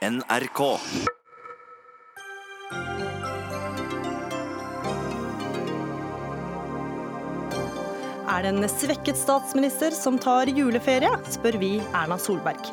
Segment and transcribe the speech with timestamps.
[0.00, 0.60] NRK.
[8.30, 12.70] Er det en svekket statsminister som tar juleferie, spør vi Erna Solberg.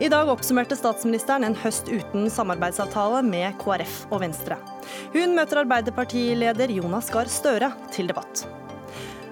[0.00, 4.56] I dag oppsummerte statsministeren en høst uten samarbeidsavtale med KrF og Venstre.
[5.12, 8.46] Hun møter Arbeiderpartileder Jonas Gahr Støre til debatt.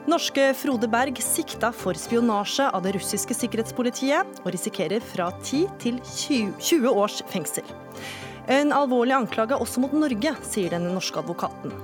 [0.08, 5.98] Norske Frode Berg sikta for spionasje av det russiske sikkerhetspolitiet, og risikerer fra 10 til
[6.08, 7.66] 20 års fengsel.
[8.50, 11.74] En alvorlig anklage også mot Norge, sier den norske advokaten.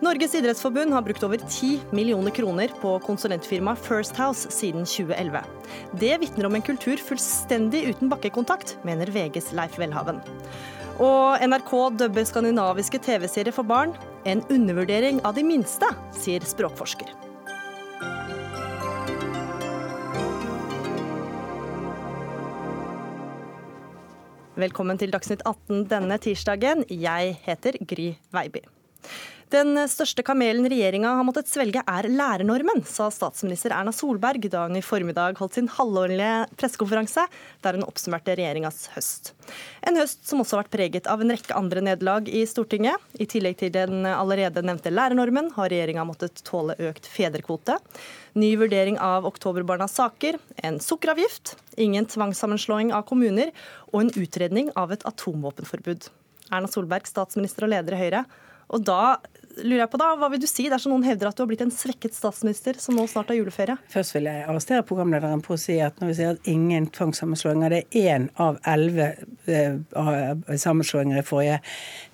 [0.00, 5.44] Norges idrettsforbund har brukt over 10 millioner kroner på konsulentfirmaet First House siden 2011.
[6.00, 10.22] Det vitner om en kultur fullstendig uten bakkekontakt, mener VGs Leif Welhaven.
[11.00, 13.94] Og NRK dubber skandinaviske TV-serier for barn.
[14.28, 17.08] En undervurdering av de minste, sier språkforsker.
[24.60, 26.84] Velkommen til Dagsnytt 18 denne tirsdagen.
[26.92, 28.66] Jeg heter Gry Veiby.
[29.50, 34.78] Den største kamelen regjeringa har måttet svelge er lærernormen, sa statsminister Erna Solberg da hun
[34.78, 37.24] i formiddag holdt sin halvårlige pressekonferanse
[37.64, 39.32] der hun oppsummerte regjeringas høst.
[39.82, 43.02] En høst som også har vært preget av en rekke andre nederlag i Stortinget.
[43.18, 47.80] I tillegg til den allerede nevnte lærernormen har regjeringa måttet tåle økt fedrekvote,
[48.38, 53.50] ny vurdering av oktoberbarnas saker, en sukkeravgift, ingen tvangssammenslåing av kommuner
[53.90, 56.06] og en utredning av et atomvåpenforbud.
[56.54, 58.22] Erna Solberg, statsminister og leder i Høyre.
[58.70, 59.18] Og da
[59.58, 61.64] lurer jeg på da, Hva vil du si dersom noen hevder at du har blitt
[61.64, 63.76] en svekket statsminister som nå snart har juleferie?
[63.92, 67.74] Først vil jeg arrestere programlederen på å si at når vi sier at ingen tvangssammenslåinger,
[67.74, 69.10] det er én av elleve
[69.50, 71.58] eh, sammenslåinger i forrige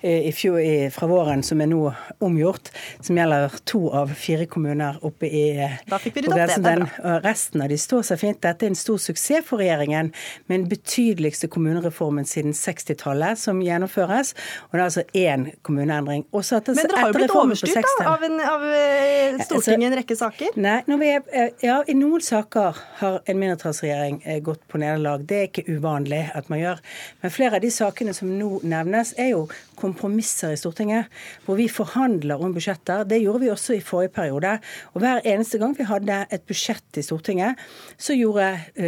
[0.01, 1.83] eh, i fjor, i, fra våren som er nå
[2.23, 2.71] omgjort,
[3.05, 7.21] som gjelder to av fire kommuner oppe i eh, Da fikk vi ryddet opp det.
[7.25, 8.41] Resten av de står seg fint.
[8.43, 10.09] Dette er en stor suksess for regjeringen,
[10.47, 14.33] med den betydeligste kommunereformen siden 60-tallet som gjennomføres.
[14.69, 16.25] Og det er altså én kommuneendring.
[16.35, 19.37] Også at det, Men dere har jo blitt blitt overstyrt da, av, en, av eh,
[19.45, 20.57] Stortinget en rekke saker?
[20.61, 25.25] Nei, er, eh, ja, I noen saker har en mindretallsregjering eh, gått på nederlag.
[25.27, 26.81] Det er ikke uvanlig at man gjør.
[27.23, 29.45] Men flere av de sakene som nå nevnes, er jo
[29.77, 31.11] kompromisser i Stortinget,
[31.45, 33.05] hvor vi forhandler om budsjetter.
[33.09, 34.55] Det gjorde vi også i forrige periode.
[34.95, 37.61] Og hver eneste gang vi hadde et budsjett i Stortinget,
[38.01, 38.47] så gjorde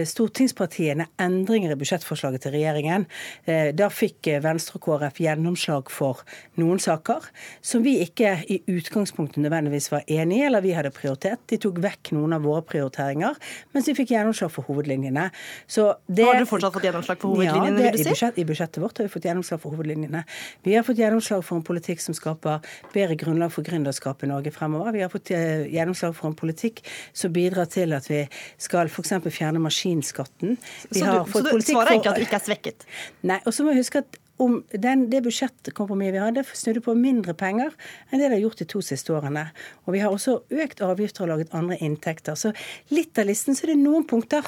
[0.09, 3.05] stortingspartiene endringer i budsjettforslaget til regjeringen.
[3.45, 6.23] Da fikk Venstre og KrF gjennomslag for
[6.59, 7.29] noen saker
[7.61, 11.41] som vi ikke i utgangspunktet nødvendigvis var enig i, eller vi hadde prioritet.
[11.49, 13.37] De tok vekk noen av våre prioriteringer,
[13.75, 15.29] mens vi fikk gjennomslag for hovedlinjene.
[15.29, 18.07] Det, har du fortsatt fått gjennomslag for hovedlinjene, ja, det, vil du si?
[18.07, 20.23] I, budsjett, I budsjettet vårt har vi fått gjennomslag for hovedlinjene.
[20.67, 24.53] Vi har fått gjennomslag for en politikk som skaper bedre grunnlag for gründerskap i Norge
[24.55, 24.93] fremover.
[24.95, 26.81] Vi har fått eh, gjennomslag for en politikk
[27.13, 28.23] som bidrar til at vi
[28.61, 29.15] skal f.eks.
[29.29, 30.57] fjerne maskinskatten.
[30.89, 32.89] Vi så du, så du svarer egentlig at det ikke er svekket?
[33.29, 33.41] Nei.
[33.45, 37.35] og så må vi huske at om den, det budsjettkompromisset vi hadde, snudde på mindre
[37.37, 37.73] penger
[38.09, 39.49] enn det det har gjort de to siste årene.
[39.85, 42.39] Og vi har også økt avgifter og laget andre inntekter.
[42.39, 42.53] Så
[42.93, 44.47] litt av listen så er det noen punkter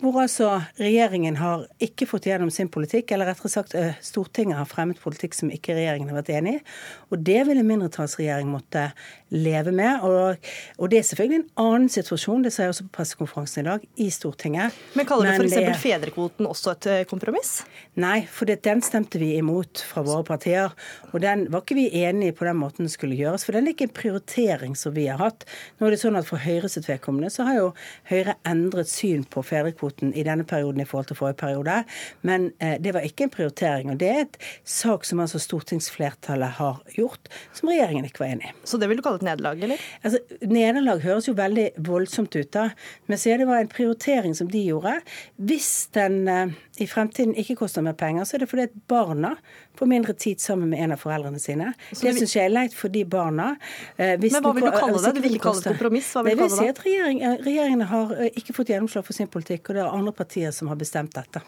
[0.00, 4.68] hvor altså regjeringen har ikke fått gjennom sin politikk, eller rettere sagt eh, Stortinget har
[4.68, 6.60] fremmet politikk som ikke regjeringen har vært enig i.
[7.08, 8.90] Og det vil en mindretallsregjering måtte
[9.32, 10.04] leve med.
[10.04, 13.66] Og, og, det er selvfølgelig en annen situasjon, det sa jeg også på pressekonferansen i
[13.70, 14.76] dag, i Stortinget.
[14.98, 15.80] Men kaller du f.eks.
[15.82, 17.54] fedrekvoten også et eh, kompromiss?
[17.96, 20.76] Nei, for den stemte vi imot fra våre partier.
[21.14, 23.72] Og den var ikke vi enige på den måten det skulle gjøres, for den er
[23.72, 25.48] ikke en prioritering som vi har hatt.
[25.80, 27.66] Nå er det sånn at For Høyres vedkommende så har jo
[28.10, 31.84] Høyre endret syn på fedrekvoten fedrekvoten i denne perioden i forhold til forrige periode.
[32.22, 33.90] Men eh, det var ikke en prioritering.
[33.90, 38.50] Og det er et sak som altså stortingsflertallet har gjort, som regjeringen ikke var enig
[38.50, 38.54] i.
[38.64, 39.78] Så det vil du kalle et nederlag, eller?
[40.02, 42.70] Altså, Nederlag høres jo veldig voldsomt ut, da.
[43.06, 44.98] Men så er det var en prioritering som de gjorde.
[45.36, 49.32] Hvis den eh, i fremtiden ikke koster mer penger, så er det fordi at barna
[49.78, 51.72] får mindre tid sammen med en av foreldrene sine.
[51.92, 53.52] Så det syns jeg er leit for de barna.
[53.96, 55.14] Eh, Men hva vil du kalle det?
[55.16, 56.10] Du vil ikke kalle det kompromiss?
[56.16, 56.56] Hva vil du kalle det?
[56.56, 59.70] Jeg vil si at regjeringen, regjeringen har ikke fått gjennomslag for sin politikk.
[59.70, 61.42] og det er andre partier som har bestemt dette.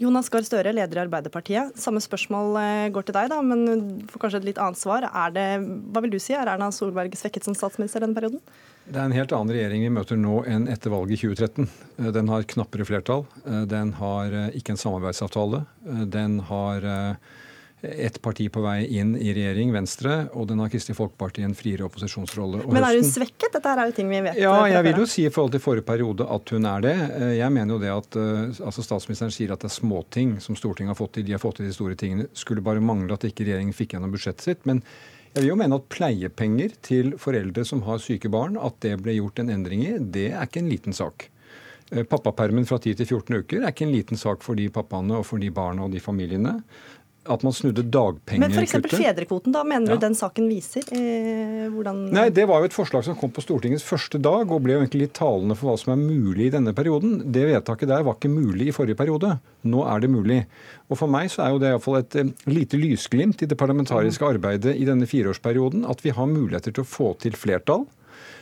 [0.00, 1.76] Jonas Gahr Støre, leder i Arbeiderpartiet.
[1.78, 5.06] Samme spørsmål eh, går til deg, da, men får kanskje et litt annet svar.
[5.34, 5.46] Det,
[5.92, 8.40] hva vil du si, er Erna Solberg svekket som statsminister denne perioden?
[8.86, 11.68] Det er en helt annen regjering vi møter nå enn etter valget i 2013.
[11.98, 13.26] Eh, den har knappere flertall.
[13.44, 15.64] Eh, den har ikke en samarbeidsavtale.
[16.10, 16.88] Den har
[17.82, 21.86] ett parti på vei inn i regjering, Venstre, og den har Kristelig Folkeparti en friere
[21.86, 22.62] opposisjonsrolle.
[22.68, 23.54] Men er hun svekket?
[23.54, 24.40] Dette er jo ting vi vet.
[24.40, 26.96] Ja, jeg vil jo si i forhold til forrige periode at hun er det.
[27.16, 30.58] Eh, jeg mener jo det at eh, altså Statsministeren sier at det er småting som
[30.58, 31.26] Stortinget har fått til.
[31.28, 32.28] De har fått til de store tingene.
[32.36, 34.68] Skulle bare mangle at ikke regjeringen fikk gjennom budsjettet sitt.
[34.68, 34.84] men
[35.30, 39.14] jeg vil jo mene at pleiepenger til foreldre som har syke barn, at det ble
[39.14, 41.28] gjort en endring i, det er ikke en liten sak.
[41.90, 45.20] Eh, pappapermen fra 10 til 14 uker er ikke en liten sak for de pappaene
[45.20, 46.60] og for de barna og de familiene
[47.28, 48.56] at man snudde dagpengekuttet.
[48.56, 48.96] Men f.eks.
[48.96, 49.96] fedrekvoten, da mener ja.
[49.96, 53.44] du den saken viser eh, hvordan Nei, Det var jo et forslag som kom på
[53.44, 56.54] Stortingets første dag og ble jo egentlig litt talende for hva som er mulig i
[56.54, 57.18] denne perioden.
[57.32, 59.34] Det vedtaket der var ikke mulig i forrige periode.
[59.68, 60.40] Nå er det mulig.
[60.88, 64.34] Og For meg så er jo det iallfall et eh, lite lysglimt i det parlamentariske
[64.36, 67.84] arbeidet i denne fireårsperioden at vi har muligheter til å få til flertall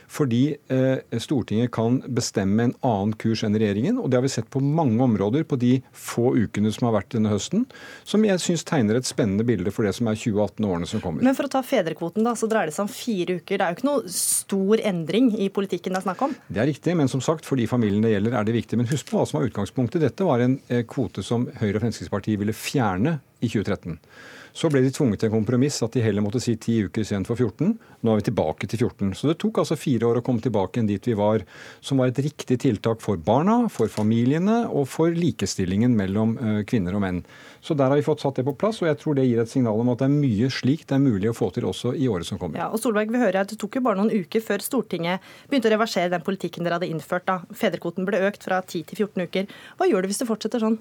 [0.09, 3.99] fordi eh, Stortinget kan bestemme en annen kurs enn regjeringen.
[4.01, 7.13] og Det har vi sett på mange områder på de få ukene som har vært
[7.13, 7.67] denne høsten,
[8.07, 11.25] som jeg syns tegner et spennende bilde for det som er 2018-årene som kommer.
[11.25, 13.59] Men for å ta fedrekvoten, da, så dreier det seg om fire uker.
[13.59, 16.35] Det er jo ikke noe stor endring i politikken det er snakk om?
[16.49, 18.81] Det er riktig, men som sagt, for de familiene det gjelder, er det viktig.
[18.81, 20.01] Men husk på hva som var utgangspunktet.
[20.03, 23.99] Dette var en eh, kvote som Høyre og Fremskrittspartiet ville fjerne i 2013.
[24.53, 27.37] Så ble de tvunget til en kompromiss at de heller måtte si ti uker istedenfor
[27.37, 27.73] 14.
[27.99, 29.13] Nå er vi tilbake til 14.
[29.19, 31.43] Så det tok altså fire år å komme tilbake igjen dit vi var,
[31.83, 36.97] som var et riktig tiltak for barna, for familiene og for likestillingen mellom eh, kvinner
[36.97, 37.23] og menn.
[37.61, 39.51] Så der har vi fått satt det på plass, og jeg tror det gir et
[39.51, 42.07] signal om at det er mye slik det er mulig å få til også i
[42.11, 42.59] året som kommer.
[42.61, 45.67] Ja, og Solberg, vi hører at Det tok jo bare noen uker før Stortinget begynte
[45.67, 49.25] å reversere den politikken dere hadde innført da fedrekvoten ble økt fra 10 til 14
[49.27, 49.55] uker.
[49.79, 50.77] Hva gjør du hvis det fortsetter sånn?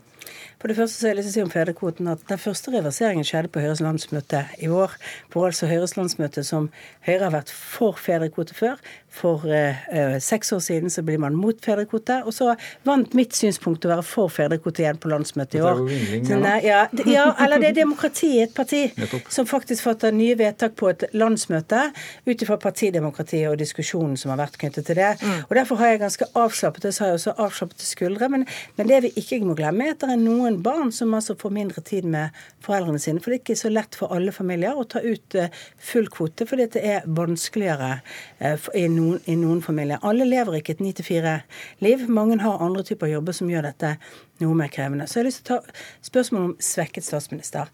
[0.60, 2.72] For det første så har jeg lyst til å si om fedrekvoten at Den første
[2.74, 4.94] reverseringen skjedde på Høyres landsmøte i år.
[5.32, 6.70] for altså Høyres landsmøte som
[7.06, 8.76] Høyre har vært for fedrekvote før.
[9.08, 12.22] For eh, eh, seks år siden så blir man mot fedrekvote.
[12.26, 12.54] Og så
[12.86, 15.82] vant mitt synspunkt å være for fedrekvote igjen på landsmøtet i år.
[16.26, 18.84] Så, nei, ja, ja, eller det er demokrati i et parti
[19.32, 21.88] som faktisk fatter nye vedtak på et landsmøte
[22.28, 25.14] ut ifra partidemokratiet og diskusjonen som har vært knyttet til det.
[25.22, 25.40] Mm.
[25.48, 28.28] Og Derfor har jeg ganske avslappet det, så har jeg også avslappet skuldre.
[28.32, 28.46] Men,
[28.76, 31.54] men, det vi ikke må glemme, er at det er noen barn som altså får
[31.54, 33.22] mindre tid med foreldrene sine.
[33.24, 35.48] For det er ikke så lett for alle familier å ta ut uh,
[35.90, 37.98] full kvote, fordi det er vanskeligere
[38.44, 39.98] uh, i noen i noen familier.
[40.06, 42.06] Alle lever ikke et ni til fire-liv.
[42.12, 43.96] Mange har andre typer jobber som gjør dette
[44.42, 45.08] noe mer krevende.
[45.08, 45.80] Så jeg har lyst til å ta
[46.10, 47.72] spørsmål om svekket statsminister.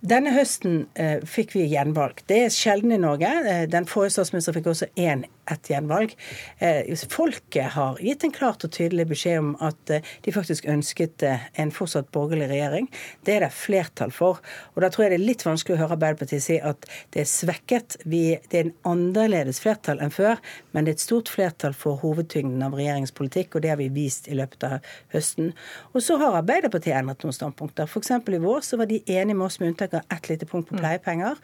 [0.00, 2.22] Denne høsten eh, fikk vi gjenvalg.
[2.30, 3.28] Det er sjelden i Norge.
[3.44, 6.14] Eh, den forrige statsministeren fikk også én ett gjenvalg.
[6.58, 11.24] Eh, folket har gitt en klart og tydelig beskjed om at eh, de faktisk ønsket
[11.26, 12.88] eh, en fortsatt borgerlig regjering.
[13.26, 14.40] Det er det flertall for.
[14.74, 17.30] Og da tror jeg det er litt vanskelig å høre Arbeiderpartiet si at det er
[17.30, 17.98] svekket.
[18.04, 20.40] Vi, det er en annerledes flertall enn før,
[20.72, 23.90] men det er et stort flertall for hovedtyngden av regjeringens politikk, og det har vi
[23.94, 25.52] vist i løpet av høsten.
[25.94, 27.90] Og så har Arbeiderpartiet endret noen standpunkter.
[27.90, 28.12] F.eks.
[28.20, 30.76] i vår så var de enige med oss med unntak av ett lite punkt på
[30.76, 30.82] mm.
[30.82, 31.40] pleiepenger.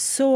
[0.00, 0.28] Så,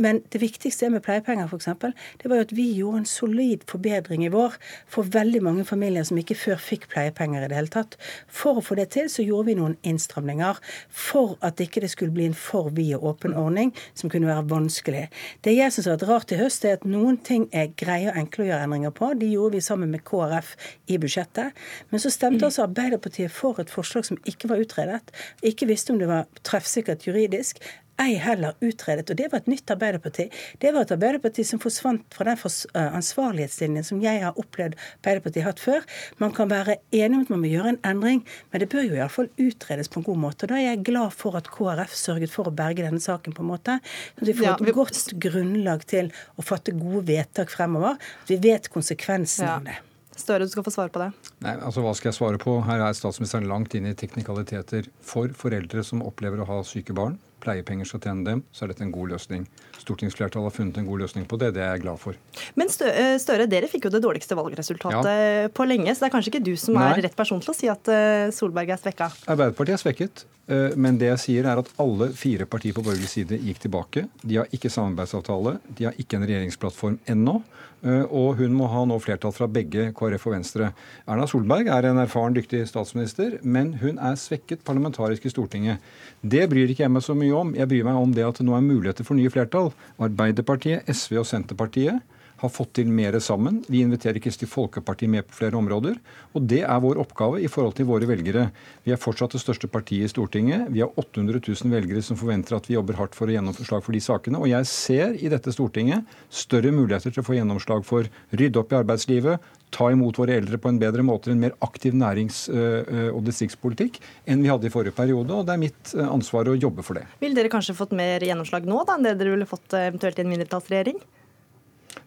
[0.00, 1.94] men det viktigste med pleiepenger for eksempel,
[2.30, 4.56] var jo at vi gjorde en solid forbedring i vår
[4.90, 7.96] for veldig mange familier som ikke før fikk pleiepenger i det hele tatt.
[8.26, 12.14] For å få det til så gjorde vi noen innstramninger for at ikke det skulle
[12.14, 15.06] bli en for vid og åpen ordning som kunne være vanskelig.
[15.44, 18.18] Det jeg syns har vært rart i høst, er at noen ting er greie og
[18.20, 19.12] enkle å gjøre endringer på.
[19.20, 20.54] De gjorde vi sammen med KrF
[20.90, 21.56] i budsjettet.
[21.90, 25.14] Men så stemte altså Arbeiderpartiet for et forslag som ikke var utredet.
[25.46, 27.62] Ikke visste om det var treffsikkert juridisk
[28.00, 29.10] ei heller utredet.
[29.10, 30.28] Og det var et nytt Arbeiderparti.
[30.62, 35.46] Det var et Arbeiderparti som forsvant fra den eh, ansvarlighetslinjen som jeg har opplevd Arbeiderpartiet
[35.46, 35.84] hatt før.
[36.22, 38.96] Man kan være enig om at man må gjøre en endring, men det bør jo
[38.98, 40.46] iallfall utredes på en god måte.
[40.46, 43.44] Og da er jeg glad for at KrF sørget for å berge denne saken på
[43.44, 43.78] en måte.
[44.16, 44.72] At vi får ja, vi...
[44.72, 48.00] et godt grunnlag til å fatte gode vedtak fremover.
[48.24, 49.56] At vi vet konsekvensen ja.
[49.58, 49.78] av det.
[50.20, 51.08] Støre, du skal få svare på det.
[51.44, 52.58] Nei, altså Hva skal jeg svare på?
[52.66, 57.16] Her er statsministeren langt inn i teknikaliteter for foreldre som opplever å ha syke barn.
[57.40, 59.46] Pleiepenger skal tjene dem, så er dette en god løsning.
[59.80, 61.52] Stortingsflertallet har funnet en god løsning på det.
[61.56, 62.18] Det er jeg glad for.
[62.60, 65.52] Men eh, Støre, dere fikk jo det dårligste valgresultatet ja.
[65.54, 66.90] på lenge, så det er kanskje ikke du som Nei.
[66.90, 69.10] er rett person til å si at eh, Solberg er svekka?
[69.30, 70.26] Arbeiderpartiet er svekket.
[70.50, 74.06] Eh, men det jeg sier er at alle fire partier på borgerlig side gikk tilbake.
[74.22, 77.40] De har ikke samarbeidsavtale, de har ikke en regjeringsplattform ennå.
[77.80, 80.66] Og hun må ha nå flertall fra begge KrF og Venstre.
[81.08, 85.80] Erna Solberg er en erfaren, dyktig statsminister, men hun er svekket parlamentarisk i Stortinget.
[86.20, 87.52] Det bryr ikke jeg meg så mye om.
[87.56, 89.70] Jeg bryr meg om det at det nå er muligheter for nye flertall.
[90.02, 92.00] Arbeiderpartiet, SV og Senterpartiet
[92.40, 93.60] har fått til mer sammen.
[93.68, 95.98] Vi inviterer Kristelig Folkeparti med på flere områder.
[96.36, 98.46] Og det er vår oppgave i forhold til våre velgere.
[98.86, 100.68] Vi er fortsatt det største partiet i Stortinget.
[100.72, 103.96] Vi har 800 000 velgere som forventer at vi jobber hardt for å gjennomslag for
[103.96, 104.40] de sakene.
[104.40, 108.72] Og jeg ser i dette Stortinget større muligheter til å få gjennomslag for rydde opp
[108.72, 113.22] i arbeidslivet, ta imot våre eldre på en bedre måte, en mer aktiv nærings- og
[113.26, 114.00] distriktspolitikk
[114.30, 115.30] enn vi hadde i forrige periode.
[115.34, 117.06] Og det er mitt ansvar å jobbe for det.
[117.22, 120.26] Vil dere kanskje fått mer gjennomslag nå da, enn det dere ville fått eventuelt i
[120.26, 121.00] en mindretallsregjering?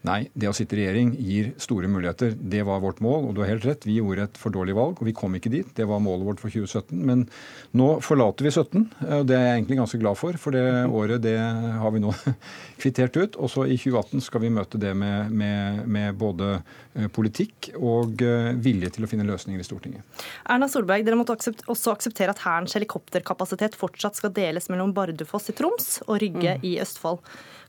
[0.04, 2.34] Nei, det å sitte i regjering gir store muligheter.
[2.36, 3.86] Det var vårt mål, og du har helt rett.
[3.88, 5.70] Vi gjorde et for dårlig valg, og vi kom ikke dit.
[5.78, 7.00] Det var målet vårt for 2017.
[7.08, 7.24] Men
[7.80, 8.84] nå forlater vi 17,
[9.22, 10.36] og det er jeg egentlig ganske glad for.
[10.42, 12.12] For det året det har vi nå
[12.84, 13.40] kvittert ut.
[13.40, 18.26] Og så i 2018 skal vi møte det med, med, med både eh, politikk og
[18.28, 20.28] eh, vilje til å finne løsninger i Stortinget.
[20.52, 25.56] Erna Solberg, dere måtte også akseptere at Hærens helikopterkapasitet fortsatt skal deles mellom Bardufoss i
[25.56, 26.72] Troms og Rygge mm.
[26.74, 27.24] i Østfold.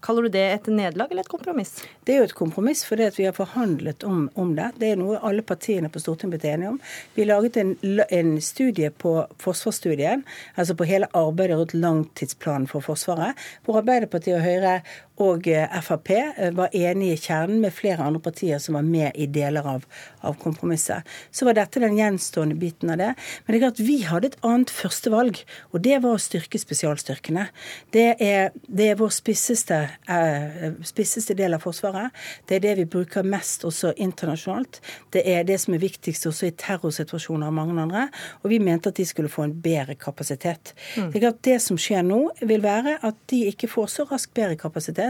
[0.04, 1.78] Kaller du det et nederlag eller et kompromiss?
[2.04, 4.66] Det er jo et kompromiss for vi har forhandlet om, om, det.
[4.76, 6.76] Det er noe alle partiene på Stortinget blitt enige om.
[7.14, 7.72] Vi laget en,
[8.10, 10.26] en studie på forsvarsstudien,
[10.60, 14.76] altså på hele arbeidet rundt langtidsplanen for Forsvaret, hvor Arbeiderpartiet og Høyre
[15.22, 19.14] og eh, Frp eh, var enige i kjernen med flere andre partier som var med
[19.14, 19.84] i deler av,
[20.26, 21.06] av, kompromisset.
[21.30, 23.12] Så var dette den gjenstående biten av det.
[23.44, 25.38] Men det er klart vi hadde et annet førstevalg,
[25.70, 27.46] og det var å styrke spesialstyrkene.
[27.94, 29.78] Det er, det er vår spisseste,
[30.10, 32.14] eh, spisseste, del av Forsvaret.
[32.48, 34.80] Det er det vi bruker mest også internasjonalt.
[35.14, 38.08] Det er det som er viktigst også i terrorsituasjoner og mange andre.
[38.42, 40.74] Og vi mente at de skulle få en bedre kapasitet.
[40.98, 41.12] Mm.
[41.12, 44.34] Det er klart det som skjer nå, vil være at de ikke får så raskt
[44.34, 45.03] bedre kapasitet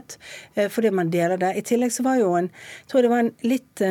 [0.71, 1.55] fordi man deler det.
[1.57, 2.51] I tillegg så var jo en
[2.89, 3.85] tror jeg det var en litt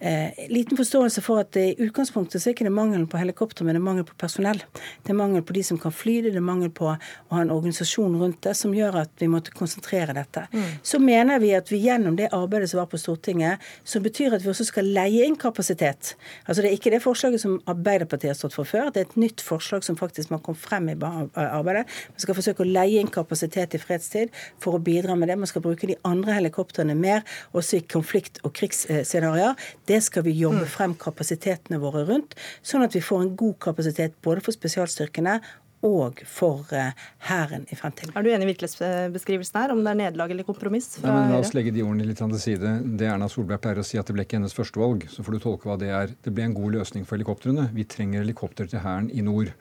[0.00, 3.64] eh, eh, liten forståelse for at i utgangspunktet så er ikke det mangel på helikopter,
[3.64, 4.62] men det er mangel på personell.
[5.04, 7.42] Det er mangel på de som kan fly det, det er mangel på å ha
[7.42, 10.46] en organisasjon rundt det som gjør at vi måtte konsentrere dette.
[10.52, 10.66] Mm.
[10.82, 14.44] Så mener vi at vi gjennom det arbeidet som var på Stortinget, som betyr at
[14.44, 16.14] vi også skal leie inn kapasitet.
[16.46, 19.20] Altså det er ikke det forslaget som Arbeiderpartiet har stått for før, det er et
[19.20, 21.86] nytt forslag som faktisk man kom frem i arbeidet.
[22.14, 25.38] Man skal forsøke å leie inn kapasitet i fredstid for å bidra med det.
[25.40, 27.24] Man skal bruke de andre helikoptrene mer,
[27.56, 29.58] også i konflikt- og krigsscenarioer.
[29.90, 30.70] Det skal vi jobbe mm.
[30.70, 35.40] frem kapasitetene våre rundt, sånn at vi får en god kapasitet både for spesialstyrkene
[35.86, 36.92] og for eh,
[37.24, 38.12] Hæren i fremtiden.
[38.16, 40.92] Er du enig i virkelighetsbeskrivelsen her, om det er nederlag eller kompromiss?
[41.00, 42.74] Nei, men La oss legge de ordene litt til side.
[43.00, 45.08] Det Erna Solberg pleier å si, at det ble ikke hennes førstevalg.
[45.12, 46.12] Så får du tolke hva det er.
[46.20, 47.70] Det ble en god løsning for helikoptrene.
[47.76, 49.54] Vi trenger helikopter til Hæren i nord.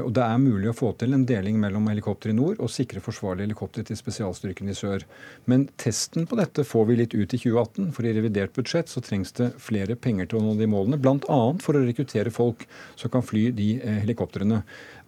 [0.00, 3.02] Og Det er mulig å få til en deling mellom helikopter i nord og sikre
[3.04, 5.04] forsvarlige helikopter til spesialstyrkene i sør.
[5.44, 9.02] Men testen på dette får vi litt ut i 2018, for i revidert budsjett så
[9.04, 10.96] trengs det flere penger til å nå de målene.
[10.96, 11.40] Bl.a.
[11.60, 12.64] for å rekruttere folk
[12.96, 14.62] som kan fly de eh, helikoptrene.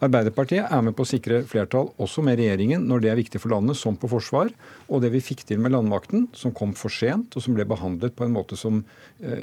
[0.05, 3.55] Arbeiderpartiet er med på å sikre flertall også med regjeringen når det er viktig for
[3.55, 4.53] landet, som på forsvar.
[4.93, 8.13] Og det vi fikk til med landmakten, som kom for sent, og som ble behandlet
[8.19, 8.83] på en måte som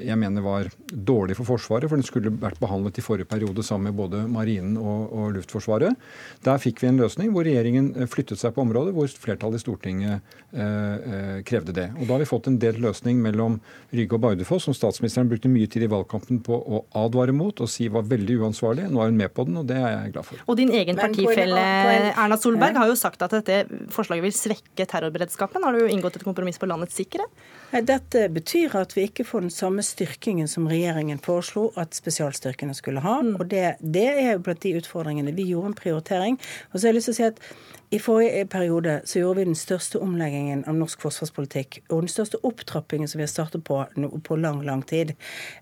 [0.02, 3.90] jeg mener var dårlig for Forsvaret, for den skulle vært behandlet i forrige periode sammen
[3.90, 5.98] med både Marinen og, og Luftforsvaret.
[6.46, 9.64] Der fikk vi en løsning hvor regjeringen eh, flyttet seg på området, hvor flertallet i
[9.64, 11.88] Stortinget eh, eh, krevde det.
[11.98, 13.60] Og Da har vi fått en delt løsning mellom
[13.94, 17.72] Rygge og Bardufoss, som statsministeren brukte mye tid i valgkampen på å advare mot og
[17.72, 18.90] si var veldig uansvarlig.
[18.92, 20.44] Nå er hun med på den, og det er jeg glad for.
[20.46, 21.66] Og din egen partifelle
[22.12, 25.64] Erna Solberg har jo sagt at dette forslaget vil svekke terrorberedskapen.
[25.66, 27.32] Har du inngått et kompromiss på landets sikkerhet?
[27.72, 33.04] Dette betyr at vi ikke får den samme styrkingen som regjeringen foreslo at spesialstyrkene skulle
[33.06, 33.22] ha.
[33.24, 33.36] Mm.
[33.40, 36.40] Og det, det er jo blant de utfordringene vi gjorde en prioritering.
[36.72, 39.46] Og så har jeg lyst til å si at i forrige periode så gjorde vi
[39.50, 43.82] den største omleggingen av norsk forsvarspolitikk og den største opptrappingen som vi har startet på
[44.24, 45.12] på lang, lang tid.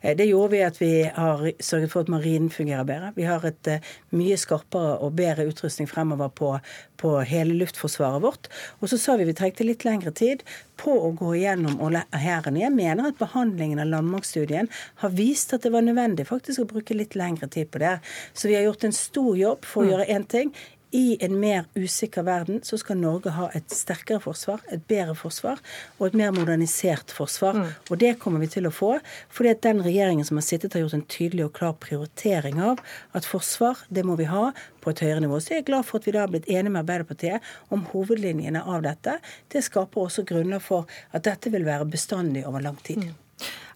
[0.01, 3.11] Eh, det gjorde vi at vi har sørget for at marinen fungerer bedre.
[3.15, 6.51] Vi har et eh, mye skarpere og bedre utrustning fremover på,
[6.99, 8.49] på hele luftforsvaret vårt.
[8.79, 10.43] Og så sa vi vi trengte litt lengre tid
[10.79, 11.79] på å gå igjennom
[12.15, 12.59] hæren.
[12.59, 14.69] Jeg mener at behandlingen av landmaktstudien
[15.03, 17.97] har vist at det var nødvendig faktisk å bruke litt lengre tid på det.
[18.33, 19.91] Så vi har gjort en stor jobb for å mm.
[19.93, 20.53] gjøre én ting
[20.91, 25.61] i en mer usikker verden så skal Norge ha et sterkere forsvar, et bedre forsvar
[25.99, 27.59] og et mer modernisert forsvar.
[27.59, 27.69] Mm.
[27.89, 28.95] Og det kommer vi til å få,
[29.33, 32.81] fordi at den regjeringen som har sittet, har gjort en tydelig og klar prioritering av
[33.17, 34.49] at forsvar, det må vi ha
[34.81, 35.39] på et høyere nivå.
[35.39, 38.65] Så jeg er glad for at vi da har blitt enige med Arbeiderpartiet om hovedlinjene
[38.65, 39.19] av dette.
[39.53, 43.05] Det skaper også grunner for at dette vil være bestandig over lang tid.
[43.05, 43.28] Mm.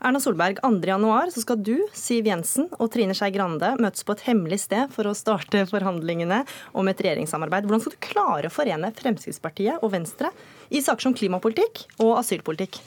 [0.04, 4.26] Erna Solberg, 2.1 så skal du, Siv Jensen og Trine Skei Grande møtes på et
[4.28, 6.42] hemmelig sted for å starte forhandlingene
[6.76, 7.68] om et regjeringssamarbeid.
[7.68, 10.34] Hvordan skal du klare å forene Fremskrittspartiet og Venstre
[10.74, 12.82] i saker som klimapolitikk og asylpolitikk?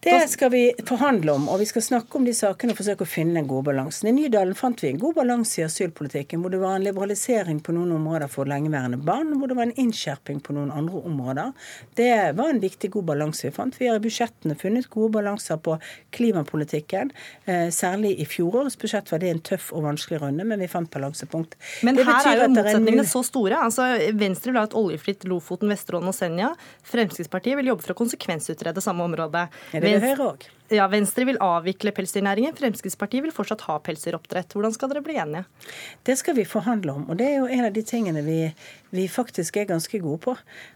[0.00, 3.08] Det skal vi forhandle om, og vi skal snakke om de sakene og forsøke å
[3.10, 4.06] finne den gode balansen.
[4.06, 7.74] I Nydalen fant vi en god balanse i asylpolitikken, hvor det var en liberalisering på
[7.74, 11.50] noen områder for lengeværende barn, hvor det var en innskjerping på noen andre områder.
[11.98, 13.74] Det var en viktig, god balanse vi fant.
[13.80, 15.74] Vi har i budsjettene funnet gode balanser på
[16.14, 17.10] klimapolitikken.
[17.50, 20.90] Eh, særlig i fjorårets budsjett var det en tøff og vanskelig runde, men vi fant
[20.94, 21.58] balansepunkt.
[21.82, 23.64] Men her er jo motsetningene så store.
[23.66, 26.54] Altså, Venstre vil ha et oljefritt Lofoten, Vesterålen og Senja.
[26.86, 29.48] Fremskrittspartiet vil jobbe for å konsekvensutrede samme område.
[29.88, 30.46] Er det her òg?
[30.68, 32.52] Ja, Venstre vil avvikle pelsdyrnæringen.
[32.52, 34.52] Fremskrittspartiet vil fortsatt ha pelsdyroppdrett.
[34.52, 35.46] Hvordan skal dere bli enige?
[36.04, 37.06] Det skal vi forhandle om.
[37.08, 38.52] og Det er jo en av de tingene vi,
[38.92, 40.34] vi faktisk er ganske gode på.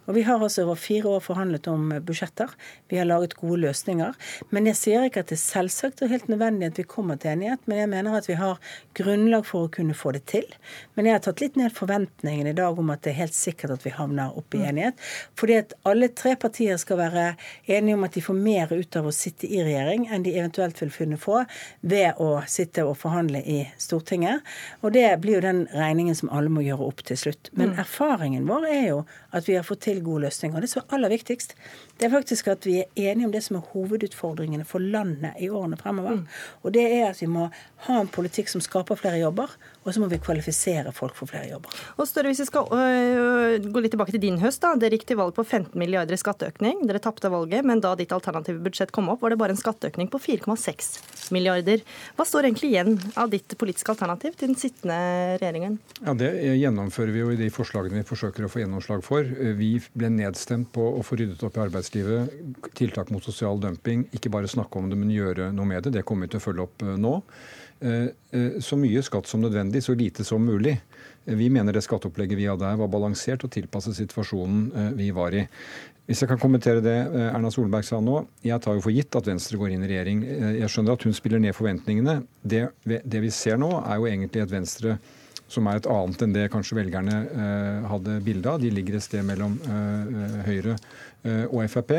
[0.09, 2.49] Og Vi har altså over fire år forhandlet om budsjetter.
[2.89, 4.17] Vi har laget gode løsninger.
[4.49, 7.35] Men jeg sier ikke at det er selvsagt og helt nødvendig at vi kommer til
[7.35, 8.57] enighet, men jeg mener at vi har
[8.97, 10.49] grunnlag for å kunne få det til.
[10.97, 13.77] Men jeg har tatt litt ned forventningene i dag om at det er helt sikkert
[13.77, 14.97] at vi havner opp i enighet.
[15.37, 17.29] Fordi at alle tre partier skal være
[17.69, 20.35] enige om at de får mer ut av å sitte i regjering regjering enn de
[20.39, 21.43] eventuelt vil kunne få
[21.81, 24.43] ved å sitte og forhandle i Stortinget.
[24.83, 27.51] Og det blir jo den regningen som alle må gjøre opp til slutt.
[27.53, 27.81] Men mm.
[27.83, 30.57] erfaringen vår er jo at vi har fått til gode løsninger.
[30.57, 31.57] Og det som er aller viktigst,
[31.99, 35.51] det er faktisk at vi er enige om det som er hovedutfordringene for landet i
[35.51, 36.23] årene fremover.
[36.23, 36.25] Mm.
[36.63, 37.49] Og det er at vi må
[37.87, 39.51] ha en politikk som skaper flere jobber,
[39.83, 41.75] og så må vi kvalifisere folk for flere jobber.
[41.97, 44.75] Og Større, hvis vi skal øh, gå litt tilbake til din høst, da.
[44.79, 46.85] Dere gikk til valg på 15 milliarder i skatteøkning.
[46.89, 50.11] Dere tapte valget, men da ditt alternative budsjett kom opp, var det bare en skatteøkning
[50.13, 51.83] på 4,6 milliarder.
[52.17, 54.99] Hva står egentlig igjen av ditt politiske alternativ til den sittende
[55.41, 55.79] regjeringen?
[56.03, 59.25] Ja, Det gjennomfører vi jo i de forslagene vi forsøker å få gjennomslag for.
[59.25, 62.37] Vi ble nedstemt på å få ryddet opp i arbeidslivet,
[62.79, 64.07] tiltak mot sosial dumping.
[64.13, 65.97] Ikke bare snakke om det, men gjøre noe med det.
[65.99, 67.19] Det kommer vi til å følge opp øh, nå.
[67.83, 70.77] Eh, eh, så mye skatt som nødvendig, så lite som mulig.
[71.27, 75.35] Eh, vi mener det skatteopplegget vi hadde her var balansert og tilpasset situasjonen vi var
[75.35, 75.43] i.
[76.09, 76.97] Hvis jeg kan kommentere det
[77.31, 78.25] Erna Solberg sa nå.
[78.43, 80.23] Jeg tar jo for gitt at Venstre går inn i regjering.
[80.59, 82.21] Jeg skjønner at hun spiller ned forventningene.
[82.43, 84.97] Det, det vi ser nå, er jo egentlig et Venstre
[85.53, 87.17] som er et annet enn det kanskje velgerne
[87.87, 88.61] hadde bilde av.
[88.63, 89.59] De ligger et sted mellom
[90.47, 91.93] Høyre Eh, og Frp.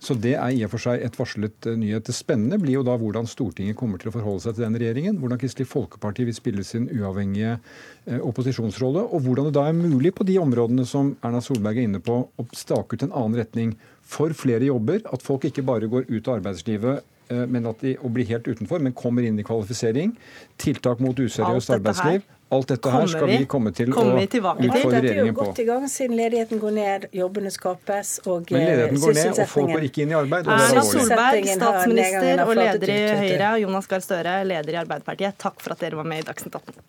[0.00, 2.06] Så det er i og for seg et varslet eh, nyhet.
[2.06, 5.18] Det spennende blir jo da hvordan Stortinget kommer til å forholde seg til den regjeringen.
[5.20, 9.04] Hvordan Kristelig Folkeparti vil spille sin uavhengige eh, opposisjonsrolle.
[9.10, 12.22] Og hvordan det da er mulig på de områdene som Erna Solberg er inne på,
[12.24, 15.04] å stake ut en annen retning for flere jobber.
[15.12, 18.80] At folk ikke bare går ut av arbeidslivet men at de, og blir helt utenfor,
[18.82, 20.16] men kommer inn i kvalifisering.
[20.58, 22.24] Tiltak mot useriøst arbeidsliv.
[22.50, 24.90] Alt dette her skal vi komme til å utfordre regjeringen på.
[24.90, 29.02] Dette er jo godt i gang siden ledigheten går ned, jobbene skapes og Men ledigheten
[29.04, 30.50] går ned, og folk går ikke inn i arbeid.
[30.50, 35.62] Erna Solberg, statsminister og leder i Høyre, og Jonas Gahr Støre, leder i Arbeiderpartiet, takk
[35.62, 36.82] for at dere var med i Dagsnytt 18.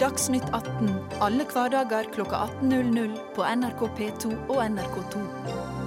[0.00, 0.94] Dagsnytt 18
[1.26, 5.79] alle hverdager kl 18.00 på NRK P2 og NRK2.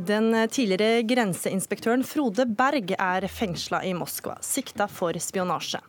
[0.00, 5.82] Den tidligere grenseinspektøren Frode Berg er fengsla i Moskva, sikta for spionasje.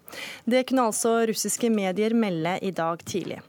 [0.43, 3.39] Det kunne altså russiske medier melde i dag tidlig.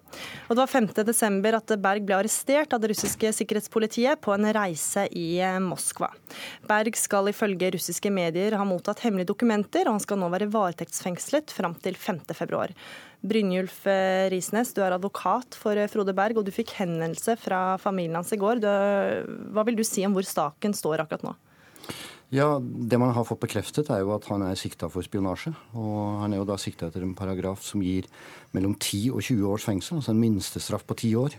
[0.46, 1.58] Og det var 5.12.
[1.58, 6.12] at Berg ble arrestert av det russiske sikkerhetspolitiet på en reise i Moskva.
[6.68, 11.56] Berg skal ifølge russiske medier ha mottatt hemmelige dokumenter, og han skal nå være varetektsfengslet
[11.56, 12.76] fram til 5.2.
[13.22, 17.78] Brynjulf eh, Risnes, du er advokat for eh, Frode Berg, og du fikk henvendelse fra
[17.82, 18.62] familien hans i går.
[18.62, 18.68] Du,
[19.54, 21.36] hva vil du si om hvor staken står akkurat nå?
[22.32, 25.52] Ja, Det man har fått bekreftet, er jo at han er sikta for spionasje.
[25.76, 28.08] Og han er jo da sikta etter en paragraf som gir
[28.56, 31.36] mellom 10 og 20 års fengsel, altså en minstestraff på 10 år.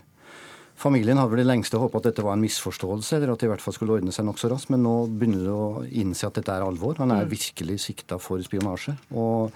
[0.78, 3.50] Familien hadde vel det lengste håpet at dette var en misforståelse, eller at det i
[3.52, 6.54] hvert fall skulle ordne seg nokså raskt, men nå begynner det å innse at dette
[6.54, 6.98] er alvor.
[7.02, 7.30] Han er mm.
[7.30, 8.96] virkelig sikta for spionasje.
[9.14, 9.54] Og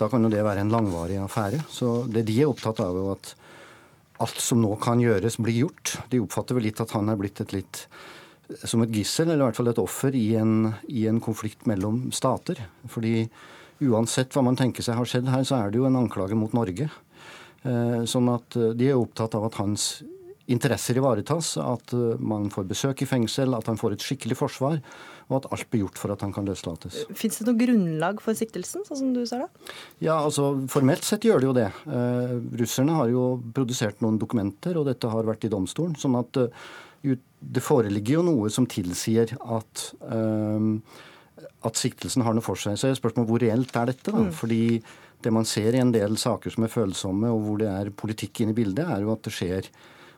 [0.00, 1.62] da kan jo det være en langvarig affære.
[1.70, 3.34] Så det de er opptatt av, er jo at
[4.22, 5.96] alt som nå kan gjøres, blir gjort.
[6.12, 7.86] De oppfatter vel litt at han er blitt et litt
[8.68, 12.10] som et gissel, eller i hvert fall et offer, i en, i en konflikt mellom
[12.14, 12.60] stater.
[12.90, 13.24] Fordi
[13.82, 16.52] uansett hva man tenker seg har skjedd her, så er det jo en anklage mot
[16.56, 16.88] Norge.
[17.62, 20.02] Eh, sånn at eh, de er opptatt av at hans
[20.50, 24.80] interesser ivaretas, at eh, man får besøk i fengsel, at han får et skikkelig forsvar,
[25.32, 27.02] og at alt blir gjort for at han kan løslates.
[27.18, 29.50] Fins det noe grunnlag for siktelsen, sånn som du sa det?
[30.04, 31.68] Ja, altså Formelt sett gjør det jo det.
[31.98, 35.96] Eh, russerne har jo produsert noen dokumenter, og dette har vært i domstolen.
[35.98, 36.68] sånn at uh,
[37.02, 40.76] det foreligger jo noe som tilsier at uh,
[41.66, 42.76] at siktelsen har noe for seg.
[42.78, 44.10] Så er spørsmålet hvor reelt er dette?
[44.10, 44.26] da?
[44.26, 44.32] Mm.
[44.34, 44.62] Fordi
[45.22, 48.42] det man ser i en del saker som er følsomme, og hvor det er politikk
[48.42, 49.70] inne i bildet, er jo at det skjer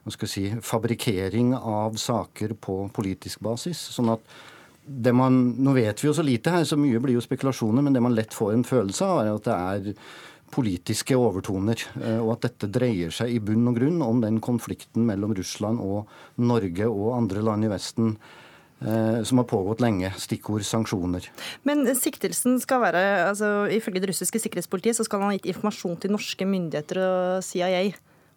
[0.05, 3.81] hva skal si, fabrikkering av saker på politisk basis.
[3.97, 4.35] sånn at
[5.13, 8.03] man, Nå vet vi jo så lite her, så mye blir jo spekulasjoner, men det
[8.05, 9.99] man lett får en følelse av, er at det er
[10.55, 11.81] politiske overtoner.
[12.03, 15.83] Eh, og at dette dreier seg i bunn og grunn om den konflikten mellom Russland
[15.83, 16.11] og
[16.43, 20.13] Norge og andre land i Vesten eh, som har pågått lenge.
[20.21, 21.27] Stikkord sanksjoner.
[21.67, 25.99] Men siktelsen skal være, altså Ifølge det russiske sikkerhetspolitiet så skal han ha gitt informasjon
[26.03, 27.89] til norske myndigheter og CIA.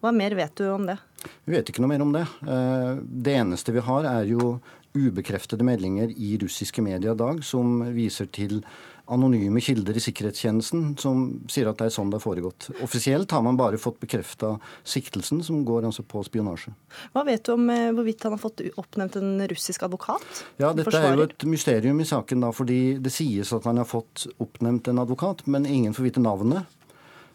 [0.04, 0.98] Hva mer vet du om det?
[1.46, 2.26] Vi vet ikke noe mer om det.
[2.48, 4.58] Eh, det eneste vi har, er jo
[4.98, 8.62] ubekreftede meldinger i russiske medier i dag som viser til
[9.08, 12.70] anonyme kilder i sikkerhetstjenesten som sier at det er sånn det har foregått.
[12.84, 14.58] Offisielt har man bare fått bekrefta
[14.88, 16.74] siktelsen, som går altså på spionasje.
[17.16, 20.44] Hva vet du om eh, hvorvidt han har fått oppnevnt en russisk advokat?
[20.60, 23.88] Ja, Dette er jo et mysterium i saken, da, fordi det sies at han har
[23.88, 26.77] fått oppnevnt en advokat, men ingen får vite navnet.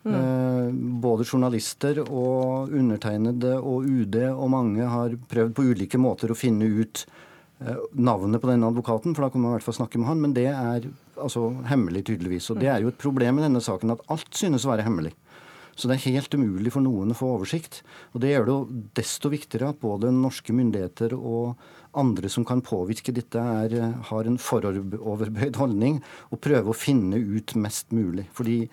[0.03, 0.15] Mm.
[0.15, 0.71] Eh,
[1.03, 6.67] både journalister og undertegnede og UD og mange har prøvd på ulike måter å finne
[6.67, 7.05] ut
[7.63, 10.23] eh, navnet på denne advokaten, for da kan man i hvert fall snakke med han.
[10.25, 12.51] Men det er altså hemmelig, tydeligvis.
[12.51, 15.15] Og det er jo et problem i denne saken at alt synes å være hemmelig.
[15.73, 17.81] Så det er helt umulig for noen å få oversikt.
[18.13, 21.55] Og det gjør det jo desto viktigere at både norske myndigheter og
[21.97, 23.77] andre som kan påvirke dette, er,
[24.09, 28.27] har en foroverbøyd holdning og prøver å finne ut mest mulig.
[28.37, 28.67] Fordi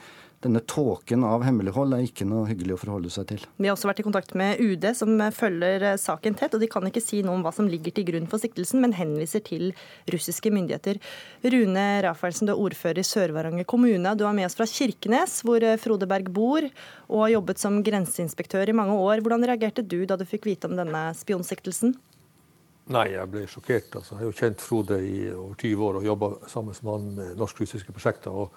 [0.43, 3.41] denne tåken av hemmelighold er ikke noe hyggelig å forholde seg til.
[3.59, 6.55] Vi har også vært i kontakt med UD, som følger eh, saken tett.
[6.55, 8.95] og De kan ikke si noe om hva som ligger til grunn for siktelsen, men
[8.95, 9.73] henviser til
[10.13, 11.01] russiske myndigheter.
[11.43, 14.15] Rune Rafaelsen, du er ordfører i Sør-Varanger kommune.
[14.15, 16.69] Du er med oss fra Kirkenes, hvor eh, Frode Berg bor,
[17.09, 19.19] og har jobbet som grenseinspektør i mange år.
[19.25, 21.97] Hvordan reagerte du da du fikk vite om denne spionsiktelsen?
[22.89, 23.91] Nei, jeg ble sjokkert.
[23.99, 27.09] Altså, jeg har jo kjent Frode i over 20 år og jobba sammen med han
[27.19, 28.31] med norsk-russiske prosjekter.
[28.31, 28.55] og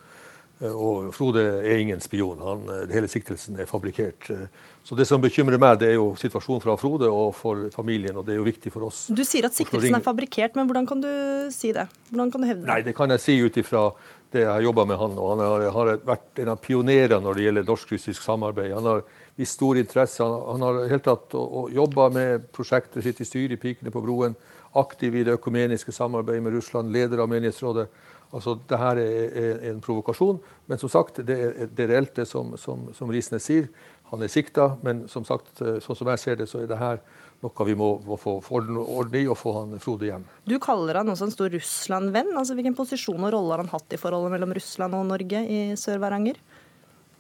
[0.70, 2.38] og Frode er ingen spion.
[2.38, 4.30] Han, eh, hele siktelsen er fabrikkert.
[4.30, 4.46] Eh,
[4.84, 8.16] så Det som bekymrer meg, det er jo situasjonen fra Frode og for familien.
[8.16, 9.08] og Det er jo viktig for oss.
[9.08, 11.88] Du sier at siktelsen er fabrikkert, men hvordan kan du si det?
[12.10, 12.68] Hvordan kan du hevde det?
[12.68, 13.92] Nei, Det kan jeg si ut ifra
[14.30, 15.18] det jeg har jobba med han.
[15.18, 18.72] og Han har, har, vært en av pionerene når det gjelder norsk-russisk samarbeid.
[18.72, 19.02] Han har
[19.36, 20.22] vist stor interesse.
[20.22, 21.34] Han, han har helt tatt
[21.72, 24.36] jobba med prosjektet sitt i styret i Pikene på broen.
[24.74, 27.88] Aktiv i det økumeniske samarbeidet med Russland, leder av menighetsrådet.
[28.32, 30.38] Altså, det her er, en provokasjon.
[30.66, 33.68] Men som sagt, det er, det er reelt, det som, som, som Risnes sier.
[34.12, 36.80] Han er sikta, men som sagt, eh, sånn som jeg ser det, så er det
[36.80, 37.00] her
[37.42, 40.24] noe vi må, må få orden i og få han Frode hjem.
[40.48, 42.32] Du kaller han også en stor Russland-venn.
[42.38, 45.62] Altså, hvilken posisjon og rolle har han hatt i forholdet mellom Russland og Norge i
[45.78, 46.38] Sør-Varanger?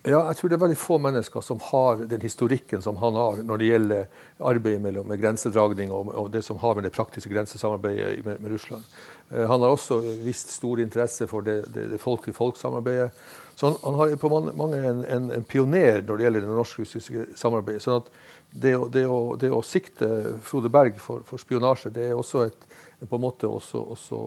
[0.02, 3.42] Ja, jeg tror det er veldig få mennesker som har den historikken som han har
[3.46, 4.08] når det gjelder
[4.50, 8.50] arbeidet mellom, med grensedragning og, og, det som har med det praktiske grensesamarbeidet med, med
[8.50, 8.82] Russland.
[9.32, 13.10] Eh, han har også vist stor interesse for det, det, det folk-til-folk-samarbeidet.
[13.54, 17.26] Så han, han, har på mange en, en, en, pioner når det gjelder det norsk-russiske
[17.38, 17.84] samarbeidet.
[17.84, 18.12] sånn at
[18.52, 20.08] det, det, å, det, å, sikte
[20.44, 22.66] Frode Berg for, for, spionasje, det er også et,
[23.08, 24.22] på en måte også, også,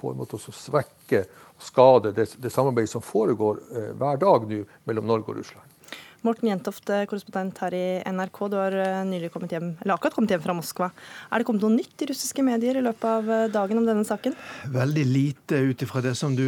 [0.00, 1.24] på en måte også svekke
[1.56, 5.71] og skade det, det samarbeidet som foregår eh, hver dag nå mellom Norge og Russland.
[6.22, 8.48] Morten Jentoft, eh, korrespondent her i NRK.
[8.48, 10.86] Du har eh, nylig kommet hjem, eller akkurat kommet hjem fra Moskva.
[11.34, 14.04] Er det kommet noe nytt i russiske medier i løpet av eh, dagen om denne
[14.06, 14.36] saken?
[14.70, 16.46] Veldig lite ut ifra det som du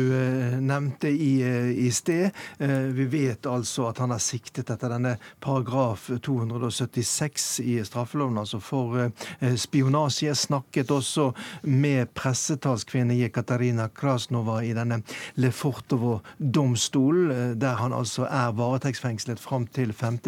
[0.63, 1.43] nevnte i,
[1.89, 2.31] i, sted.
[2.59, 9.11] Vi vet altså at han er siktet etter denne paragraf 276 i straffeloven, altså for
[9.59, 10.35] spionasje.
[10.39, 11.33] Snakket også
[11.67, 15.03] med pressetalskvinne Jekaterina Krasnova i denne
[15.41, 20.19] Lefortovo-domstolen, der han altså er varetektsfengslet fram til 5.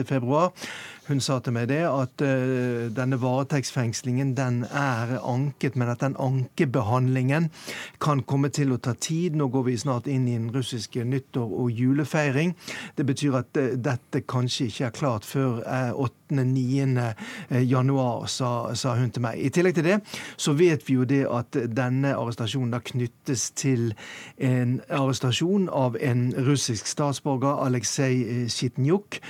[1.07, 6.17] Hun sa til meg det at uh, denne varetektsfengslingen den er anket, men at den
[6.19, 7.47] ankebehandlingen
[8.03, 9.37] kan komme til å ta tid.
[9.39, 12.57] Nå går vi snart inn i den russiske nyttår- og julefeiring.
[12.99, 17.63] Det betyr at uh, dette kanskje ikke er klart før uh, eh, 8.-9.
[17.71, 19.39] januar, sa, sa, hun til meg.
[19.39, 20.01] I tillegg til det
[20.43, 23.93] så vet vi jo det at denne arrestasjonen da knyttes til
[24.43, 29.21] en arrestasjon av en russisk statsborger, Aleksej Sjitnjuk.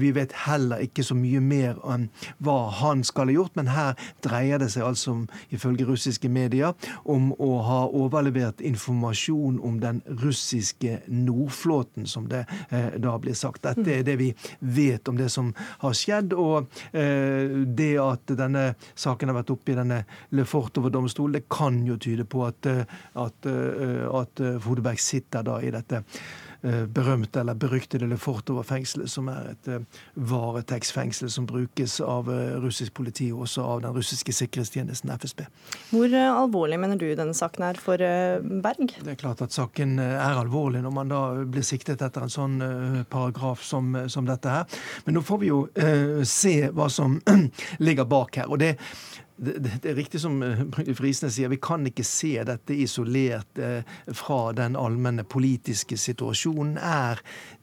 [0.00, 2.08] Vi vet heller ikke ikke så mye mer enn
[2.44, 3.92] hva han skal ha gjort, men her
[4.24, 5.18] dreier det seg altså,
[5.52, 6.72] ifølge russiske medier,
[7.04, 13.66] om å ha overlevert informasjon om den russiske Nordflåten, som det eh, da blir sagt.
[13.66, 14.30] Dette er det vi
[14.60, 16.32] vet om det som har skjedd.
[16.36, 20.02] Og eh, det at denne saken har vært oppe i denne
[20.36, 25.72] Lefortover-domstolen, det kan jo tyde på at, eh, at, eh, at Fodeberg sitter da i
[25.74, 26.45] dette Eh,
[26.92, 33.30] berømte eller beryktede Lefortovo-fengselet, som er et eh, varetektsfengsel som brukes av eh, russisk politi
[33.34, 35.44] og også av den russiske sikkerhetstjenesten FSB.
[35.92, 38.96] Hvor alvorlig mener du denne saken er for Berg?
[39.02, 42.58] Det er klart at saken er alvorlig når man da blir siktet etter en sånn
[43.10, 44.80] paragraf som, som dette her.
[45.04, 47.20] Men nå får vi jo eh, se hva som
[47.86, 48.50] ligger bak her.
[48.50, 48.76] og det
[49.36, 50.62] det, det, er riktig som eh,
[50.96, 53.82] Frisnes sier, vi kan ikke se dette isolert eh,
[54.16, 56.78] fra den allmenne politiske situasjonen.
[56.80, 57.20] Er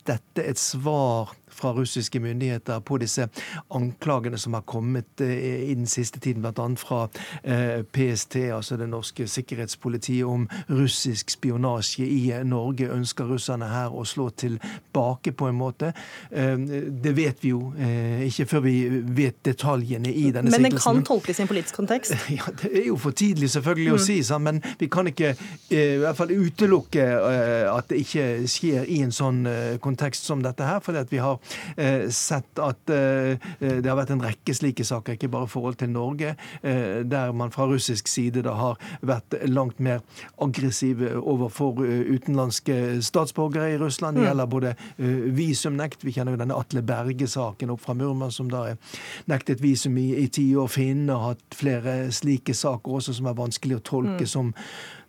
[0.08, 3.28] dette et svar fra russiske myndigheter på disse
[3.74, 6.68] anklagene som har kommet i den siste tiden, bl.a.
[6.80, 7.06] fra
[7.94, 12.90] PST, altså det norske sikkerhetspolitiet, om russisk spionasje i Norge.
[12.94, 15.94] Ønsker russerne her å slå tilbake på en måte?
[16.30, 17.72] Det vet vi jo
[18.28, 18.76] ikke før vi
[19.16, 20.62] vet detaljene i denne sikkelsen.
[20.62, 22.16] Men den kan tolkes i en politisk kontekst?
[22.34, 23.98] Ja, Det er jo for tidlig selvfølgelig mm.
[24.00, 25.34] å si, men vi kan ikke
[25.70, 27.04] i hvert fall utelukke
[27.70, 29.44] at det ikke skjer i en sånn
[29.84, 30.82] kontekst som dette her.
[30.84, 31.40] fordi vi har
[32.14, 36.36] sett at det har vært en rekke slike saker, ikke bare i forhold til Norge,
[36.62, 40.02] der man fra russisk side da har vært langt mer
[40.42, 44.18] aggressiv overfor utenlandske statsborgere i Russland.
[44.18, 44.28] Det mm.
[44.30, 44.76] gjelder både
[45.38, 49.00] visumnekt, vi kjenner jo denne Atle Berge-saken opp fra Murmansk, som da er
[49.32, 50.70] nektet visum i, i ti år.
[50.74, 54.30] Finnene har hatt flere slike saker også som er vanskelig å tolke mm.
[54.30, 54.54] som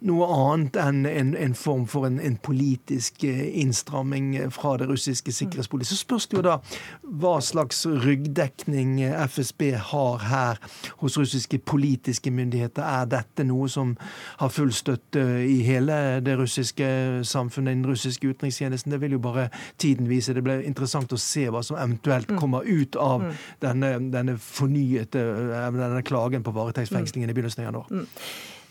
[0.04, 5.32] noe annet enn en, en form for en, en, politisk eh, innstramming fra det russiske
[5.32, 5.94] sikkerhetspolitiet.
[5.94, 6.58] Så spørs det jo da
[7.02, 10.60] hva slags ryggdekning FSB har her
[11.00, 12.84] hos russiske politiske myndigheter.
[12.84, 13.94] Er dette noe som
[14.42, 16.88] har full støtte i hele det russiske
[17.24, 18.92] samfunnet, den russiske utenrikstjenesten?
[18.92, 19.48] Det vil jo bare
[19.80, 20.34] tiden vise.
[20.36, 22.40] Det blir interessant å se hva som eventuelt mm.
[22.40, 23.38] kommer ut av mm.
[23.64, 28.04] denne, denne fornyete eh, denne klagen på varetektsfengslingen i begynnelsen av januar.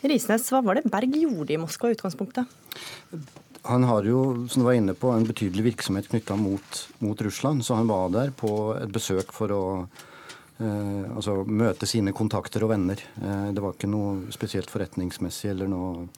[0.03, 2.49] Risnes, hva var det Berg gjorde i Moskva i utgangspunktet?
[3.63, 7.63] Han har jo, som du var inne på, en betydelig virksomhet knytta mot, mot, Russland.
[7.63, 9.63] Så han var der på et besøk for å
[10.59, 12.99] eh, altså, møte sine kontakter og venner.
[13.21, 16.09] Eh, det var ikke noe spesielt forretningsmessig eller noe,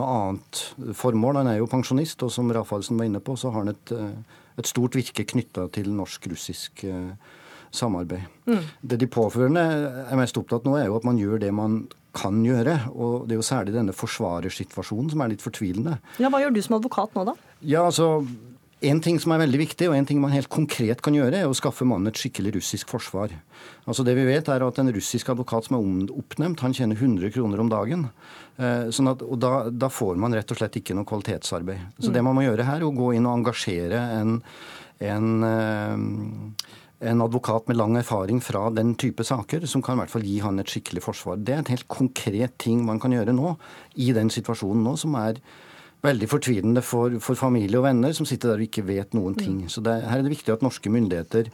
[0.00, 0.62] noe, annet
[0.96, 1.42] formål.
[1.42, 4.40] Han er jo pensjonist, og som Rafalsen var inne på, så har han et, eh,
[4.56, 7.12] et stort virke knytta til norsk-russisk eh,
[7.74, 8.26] samarbeid.
[8.48, 8.66] Mm.
[8.80, 9.64] Det de påførende
[10.04, 11.80] er mest opptatt nå, er jo at man gjør det man
[12.16, 12.78] kan gjøre.
[12.94, 15.98] Og det er jo særlig denne forsvarersituasjonen som er litt fortvilende.
[16.22, 17.36] Ja, Hva gjør du som advokat nå, da?
[17.60, 18.22] Ja, altså...
[18.78, 21.50] En ting som er veldig viktig, og en ting man helt konkret kan gjøre, er
[21.50, 23.32] å skaffe mannen et skikkelig russisk forsvar.
[23.90, 27.32] Altså Det vi vet er at En russisk advokat som er oppnevnt, han tjener 100
[27.34, 28.06] kroner om dagen.
[28.54, 31.98] Eh, sånn at, og da, da, får man rett og slett ikke noe kvalitetsarbeid.
[31.98, 32.14] Så mm.
[32.14, 34.38] det man må gjøre her, er å gå inn og engasjere en,
[35.10, 40.12] en eh, en advokat med lang erfaring fra den type saker, som kan i hvert
[40.12, 41.38] fall gi han et skikkelig forsvar.
[41.38, 43.54] Det er et helt konkret ting man kan gjøre nå,
[44.02, 45.38] i den situasjonen nå, som er
[46.02, 49.62] veldig fortvilende for, for familie og venner som sitter der og ikke vet noen ting.
[49.64, 49.70] Mm.
[49.72, 51.50] Så det, her er det viktig at norske myndigheter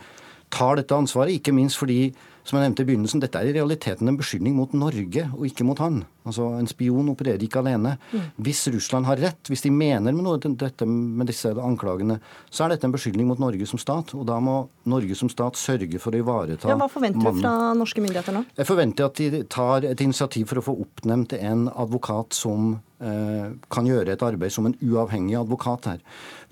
[0.55, 4.09] tar dette ansvaret, ikke minst fordi som jeg nevnte i begynnelsen, dette er i realiteten
[4.09, 6.03] en beskyldning mot Norge og ikke mot han.
[6.25, 7.97] Altså, En spion opererer ikke alene.
[8.13, 8.29] Mm.
[8.47, 12.19] Hvis Russland har rett, hvis de mener med noe dette med disse anklagene,
[12.51, 14.15] så er dette en beskyldning mot Norge som stat.
[14.17, 14.57] Og da må
[14.89, 17.43] Norge som stat sørge for å ivareta ja, Hva forventer mannen.
[17.43, 18.45] du fra norske myndigheter nå?
[18.57, 23.49] Jeg forventer at de tar et initiativ for å få oppnevnt en advokat som Eh,
[23.75, 26.03] kan gjøre et arbeid som en uavhengig advokat her.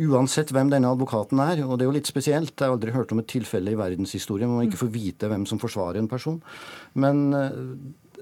[0.03, 3.15] Uansett hvem denne advokaten er, og det er jo litt spesielt, jeg har aldri hørt
[3.15, 6.41] om et tilfelle i verdenshistorien hvor man ikke får vite hvem som forsvarer en person.
[6.99, 7.55] Men eh,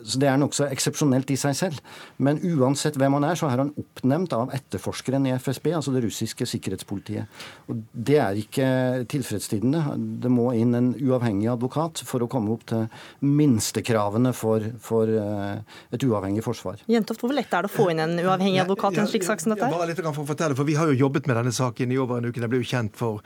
[0.05, 1.81] så Det er nokså eksepsjonelt i seg selv.
[2.19, 6.05] Men uansett hvem han er, så er han oppnevnt av etterforskeren i FSB, altså det
[6.05, 7.41] russiske sikkerhetspolitiet.
[7.71, 8.69] Og Det er ikke
[9.11, 9.97] tilfredsstillende.
[10.23, 12.87] Det må inn en uavhengig advokat for å komme opp til
[13.25, 15.61] minstekravene for, for uh,
[15.93, 16.83] et uavhengig forsvar.
[16.91, 19.43] Jentoft, hvor lett er det å få inn en uavhengig advokat i en slik sak
[19.43, 19.69] som dette?
[19.69, 21.99] Ja, bare litt for å fortelle, for Vi har jo jobbet med denne saken i
[22.01, 22.41] over en uke.
[22.41, 23.25] Den ble jo kjent for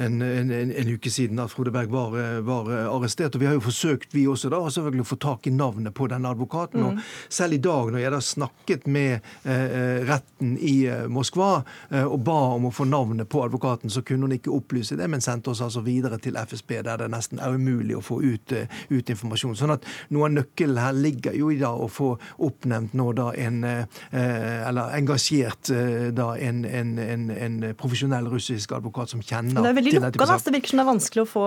[0.00, 2.14] en, en, en, uke siden at Frode Berg var,
[2.46, 3.34] var, arrestert.
[3.34, 6.08] og Vi har jo forsøkt vi også da, selvfølgelig å få tak i navnet på
[6.10, 6.80] denne advokaten.
[6.80, 6.86] Mm.
[7.00, 11.50] og Selv i dag, når jeg da snakket med eh, retten i eh, Moskva
[11.90, 15.08] eh, og ba om å få navnet på advokaten, så kunne hun ikke opplyse det,
[15.10, 18.54] men sendte oss altså videre til FSB, der det nesten er umulig å få ut,
[18.56, 19.56] uh, ut informasjon.
[19.58, 23.30] Sånn at noe av nøkkelen her ligger jo i da å få oppnevnt nå da
[23.36, 25.70] en Eller engasjert
[26.14, 29.60] da en, en, en, en profesjonell russisk advokat som kjenner
[29.98, 30.38] veldig lukka, da.
[30.44, 31.46] Det virker som det er vanskelig å få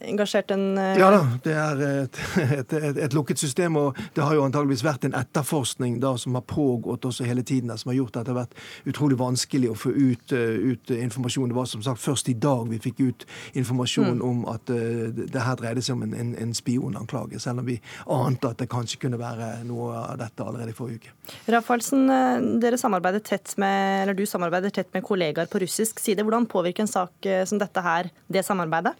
[0.00, 0.98] engasjert en uh...
[0.98, 2.20] Ja da, det er et,
[2.58, 3.76] et, et, et, lukket system.
[3.80, 7.72] Og det har jo antageligvis vært en etterforskning da som har pågått også hele tiden,
[7.78, 11.52] som har gjort at det har vært utrolig vanskelig å få ut, uh, ut informasjon.
[11.52, 14.26] Det var som sagt først i dag vi fikk ut informasjon mm.
[14.26, 17.78] om at uh, det her dreide seg om en, en, en, spionanklage, selv om vi
[18.12, 21.12] ante at det kanskje kunne være noe av dette allerede i forrige uke.
[21.52, 22.06] Rafalsen,
[22.62, 26.24] dere samarbeider tett med, eller du samarbeider tett med kollegaer på russisk side.
[26.24, 28.94] Hvordan påvirker en sak som dette her det samarbeidet?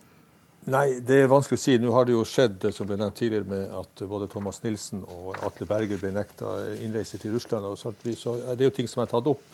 [0.66, 1.76] Nei, det er vanskelig å si.
[1.78, 5.04] Nå har det jo skjedd det som ble nevnt tidligere med at både Thomas Nilsen
[5.14, 7.68] og Atle Berger ble nekta innreise til Russland.
[7.70, 9.44] Og så, det er jo ting som er tatt opp.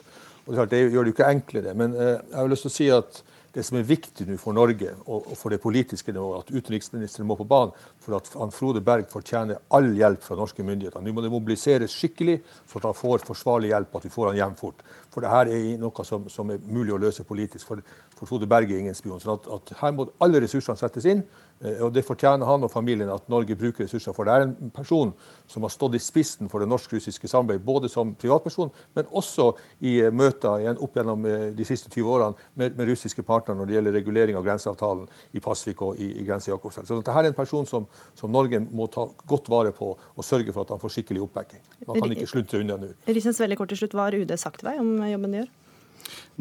[0.47, 1.75] og Det, gjør det jo ikke enklere.
[1.77, 3.21] Men eh, jeg har lyst til å si at
[3.53, 7.37] det som er viktig nå for Norge og for det politiske nå, at utenriksministeren må
[7.37, 11.05] på banen for at han Frode Berg fortjener all hjelp fra norske myndigheter.
[11.05, 14.41] Nå må det mobiliseres skikkelig for at han får forsvarlig hjelp, at vi får han
[14.41, 14.81] hjem fort.
[15.13, 17.69] For det her er noe som, som, er mulig å løse politisk.
[17.69, 17.85] For,
[18.23, 19.19] for Frode Berge er ingen spion.
[19.19, 21.25] sånn at, at her må alle ressursene settes inn.
[21.59, 24.27] Eh, og Det fortjener han og familien at Norge bruker ressurser for.
[24.27, 25.11] Det er en person
[25.51, 29.49] som har stått i spissen for det norsk-russiske samarbeidet, både som privatperson, men også
[29.83, 33.71] i møter igjen opp gjennom eh, de siste 20 årene med, med russiske partnere når
[33.71, 36.87] det gjelder regulering av grenseavtalen i Pasvik og i, i Grense Jakobselv.
[36.87, 40.55] Så dette er en person som, som, Norge må ta godt vare på og sørge
[40.55, 41.61] for at han får skikkelig oppbacking.
[41.91, 42.95] Man kan ikke slutte unna nå.
[43.11, 45.51] Rissens veldig kort til slutt, Hva har UD sagt til deg om jobben de gjør?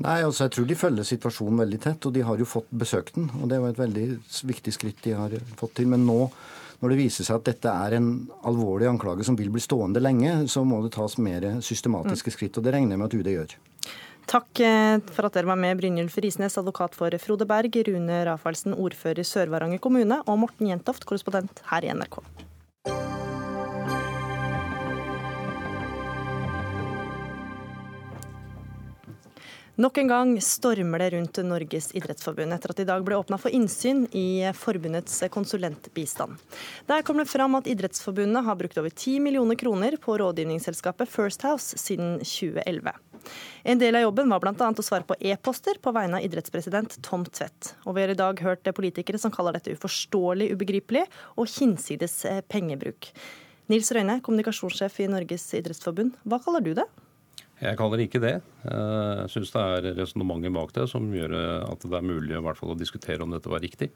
[0.02, 3.16] Nei, altså Jeg tror de følger situasjonen veldig tett, og de har jo fått besøkt
[3.18, 3.30] den.
[3.42, 4.06] og Det var et veldig
[4.52, 5.90] viktig skritt de har fått til.
[5.92, 6.20] Men nå,
[6.82, 8.14] når det viser seg at dette er en
[8.48, 12.58] alvorlig anklage som vil bli stående lenge, så må det tas mer systematiske skritt.
[12.58, 13.58] og Det regner jeg med at UD gjør.
[14.32, 18.78] Takk eh, for at dere var med, Brynjulf Risnes, advokat for Frode Berg, Rune Rafaelsen,
[18.78, 22.22] ordfører i Sør-Varanger kommune, og Morten Jentoft, korrespondent her i NRK.
[29.82, 33.40] Nok en gang stormer det rundt Norges idrettsforbund etter at det i dag ble åpna
[33.42, 36.36] for innsyn i forbundets konsulentbistand.
[36.86, 41.48] Der kom det fram at Idrettsforbundet har brukt over 10 millioner kroner på rådgivningsselskapet First
[41.48, 42.94] House siden 2011.
[43.74, 44.70] En del av jobben var bl.a.
[44.70, 47.74] å svare på e-poster på vegne av idrettspresident Tom Tvedt.
[47.88, 52.22] Og vi har i dag hørt politikere som kaller dette uforståelig, ubegripelig og hinsides
[52.54, 53.16] pengebruk.
[53.72, 56.92] Nils Røyne, kommunikasjonssjef i Norges idrettsforbund, hva kaller du det?
[57.62, 58.36] Jeg kaller det ikke det.
[58.66, 61.36] Jeg syns det er resonnementet bak det som gjør
[61.68, 63.92] at det er mulig i hvert fall å diskutere om dette var riktig.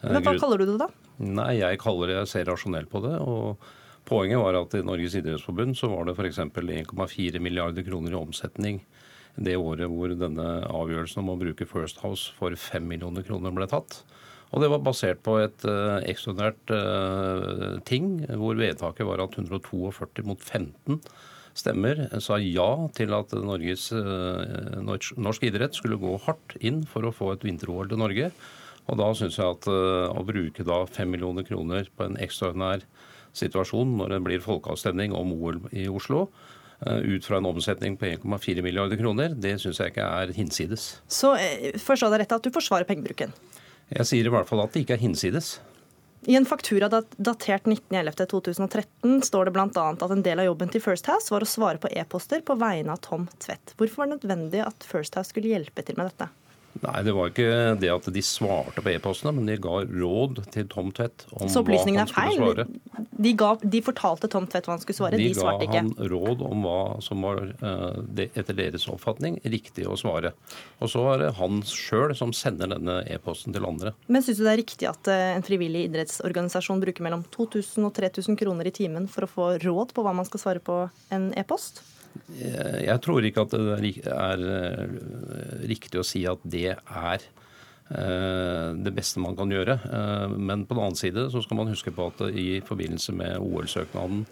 [0.00, 0.88] Men Hva kaller du det da?
[1.20, 3.14] Nei, Jeg kaller det, jeg ser rasjonelt på det.
[3.20, 3.60] og
[4.08, 6.40] Poenget var at i Norges idrettsforbund så var det f.eks.
[6.52, 8.82] 1,4 milliarder kroner i omsetning
[9.34, 13.66] det året hvor denne avgjørelsen om å bruke First House for 5 millioner kroner ble
[13.70, 14.02] tatt.
[14.54, 20.28] Og det var basert på et uh, ekstraordinært uh, ting, hvor vedtaket var at 142
[20.28, 21.00] mot 15
[21.58, 27.14] stemmer sa ja til at Norges, eh, norsk idrett skulle gå hardt inn for å
[27.14, 28.30] få et vinter-OL til Norge.
[28.90, 32.84] Og da syns jeg at eh, å bruke da fem millioner kroner på en ekstraordinær
[33.34, 36.26] situasjon når det blir folkeavstemning om OL i Oslo,
[36.84, 40.88] eh, ut fra en omsetning på 1,4 milliarder kroner, det syns jeg ikke er hinsides.
[41.08, 41.36] Så
[41.82, 43.34] forstår jeg rett at du forsvarer pengebruken?
[43.94, 45.58] Jeg sier i hvert fall at det ikke er hinsides.
[46.26, 49.88] I en faktura datert 19.11.2013 står det bl.a.
[49.92, 52.94] at en del av jobben til First House var å svare på e-poster på vegne
[52.94, 53.74] av Tom Tvedt.
[53.76, 56.30] Hvorfor var det nødvendig at First House skulle hjelpe til med dette?
[56.82, 60.66] Nei, det var ikke det at de svarte på e-postene, men de ga råd til
[60.72, 62.66] Tom Tvedt om hva han skulle svare.
[63.14, 65.84] De, ga, de fortalte Tom Tvedt hva han skulle svare, de, de svarte ikke?
[65.84, 70.34] De ga han råd om hva som var, eh, etter deres oppfatning, riktig å svare.
[70.82, 73.94] Og så er det han sjøl som sender denne e-posten til andre.
[74.10, 77.94] Men syns du det er riktig at eh, en frivillig idrettsorganisasjon bruker mellom 2000 og
[77.96, 80.84] 3000 kroner i timen for å få råd på hva man skal svare på
[81.14, 81.84] en e-post?
[82.34, 84.94] Jeg tror ikke at det er eh,
[85.70, 87.24] riktig å si at det er
[87.90, 89.78] eh, det beste man kan gjøre.
[89.88, 93.38] Eh, men på den annen side så skal man huske på at i forbindelse med
[93.42, 94.24] OL-søknaden,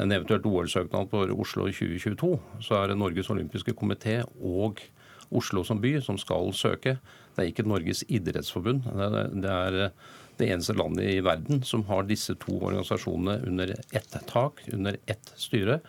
[0.00, 4.78] en eventuelt OL-søknad for Oslo i 2022, så er det Norges olympiske komité og
[5.34, 6.96] Oslo som by som skal søke.
[7.34, 8.86] Det er ikke Norges idrettsforbund.
[9.42, 9.80] Det er
[10.40, 15.34] det eneste landet i verden som har disse to organisasjonene under ett tak, under ett
[15.38, 15.80] styre.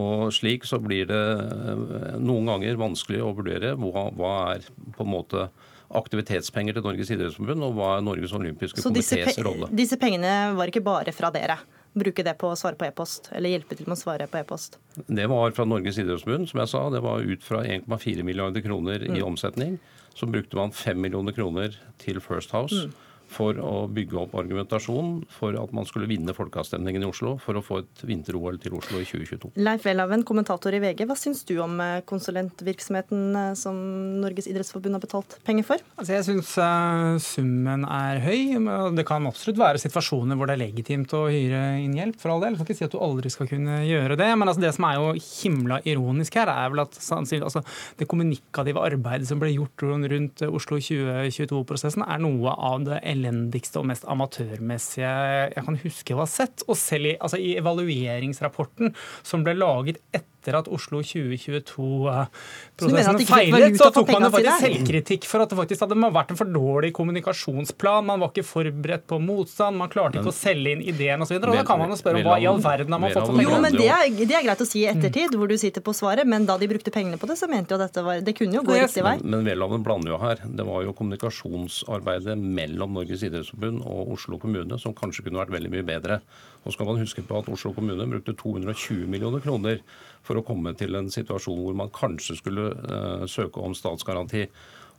[0.00, 5.06] Og Slik så blir det eh, noen ganger vanskelig å vurdere hva, hva er på
[5.06, 5.46] en måte
[5.94, 9.68] aktivitetspenger til Norges idrettsforbund, og hva er Norges olympiske komités rolle.
[9.70, 11.60] Så disse pengene var ikke bare fra dere?
[11.94, 14.80] Bruke det på å svare på e-post, eller hjelpe til med å svare på e-post?
[15.06, 16.82] Det var fra Norges idrettsforbund, som jeg sa.
[16.90, 19.22] Det var ut fra 1,4 milliarder kroner i mm.
[19.28, 19.78] omsetning.
[20.18, 22.88] Så brukte man 5 millioner kroner til First House.
[22.88, 27.58] Mm for å bygge opp argumentasjon for at man skulle vinne folkeavstemningen i Oslo for
[27.58, 29.54] å få et vinter-OL til Oslo i 2022.
[29.64, 31.04] Leif Welhaven, kommentator i VG.
[31.08, 33.78] Hva syns du om eh, konsulentvirksomheten eh, som
[34.22, 35.84] Norges idrettsforbund har betalt penger for?
[35.98, 38.56] Altså jeg syns uh, summen er høy.
[38.96, 42.44] Det kan absolutt være situasjoner hvor det er legitimt å hyre inn hjelp, for all
[42.44, 42.54] del.
[42.54, 44.30] Jeg skal ikke si at du aldri skal kunne gjøre det.
[44.38, 47.64] Men altså det som er jo himla ironisk her, er vel at altså,
[48.00, 53.88] det kommunikative arbeidet som ble gjort rundt Oslo 2022-prosessen, er noe av det elendigste og
[53.88, 55.14] mest amatørmessige
[55.54, 56.64] jeg kan huske å ha sett.
[56.68, 63.78] Og selv i, altså i evalueringsrapporten som ble laget etter etter at Oslo 2022-prosessen feilet,
[63.80, 66.92] så tok man jo faktisk selvkritikk for at det faktisk hadde vært en for dårlig
[66.96, 68.06] kommunikasjonsplan.
[68.10, 71.38] Man var ikke forberedt på motstand, man klarte ikke å selge inn ideen osv.
[71.40, 73.48] Da kan man jo spørre om hva i all verden har man fått for penger?
[73.48, 75.92] Jo, men det er, det er, greit å si i ettertid, hvor du sitter på
[75.96, 78.54] svaret, men da de brukte pengene på det, så mente jo dette var Det kunne
[78.60, 79.16] jo gå riktig vei.
[79.22, 80.36] Men, men blander jo her.
[80.44, 85.70] Det var jo kommunikasjonsarbeidet mellom Norges idrettsforbund og Oslo kommune som kanskje kunne vært veldig
[85.72, 86.20] mye bedre.
[86.64, 89.82] Og skal man huske på at Oslo kommune brukte 220 millioner kroner
[90.24, 94.46] for å komme til en situasjon hvor man kanskje skulle uh, søke om statsgaranti.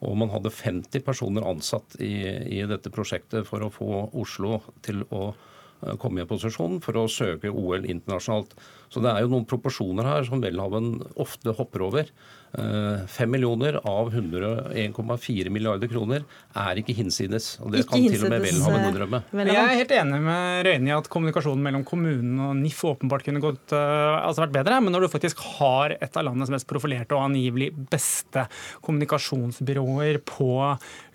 [0.06, 2.14] Og man hadde 50 personer ansatt i,
[2.60, 7.02] i dette prosjektet for å få Oslo til å uh, komme i en posisjon for
[7.02, 8.54] å søke OL internasjonalt.
[8.96, 12.12] Så det er jo noen proporsjoner her som Welhaven ofte hopper over.
[12.56, 16.24] 5 eh, millioner av 1,4 milliarder kroner
[16.56, 17.58] er ikke hinsides.
[17.60, 19.20] Og det ikke kan til og med Welhaven innrømme.
[19.42, 23.44] Jeg er helt enig med Røyne i at kommunikasjonen mellom kommunen og NIF åpenbart kunne
[23.44, 24.80] gått, uh, altså vært bedre.
[24.86, 28.46] Men når du faktisk har et av landets mest profilerte og angivelig beste
[28.86, 30.50] kommunikasjonsbyråer på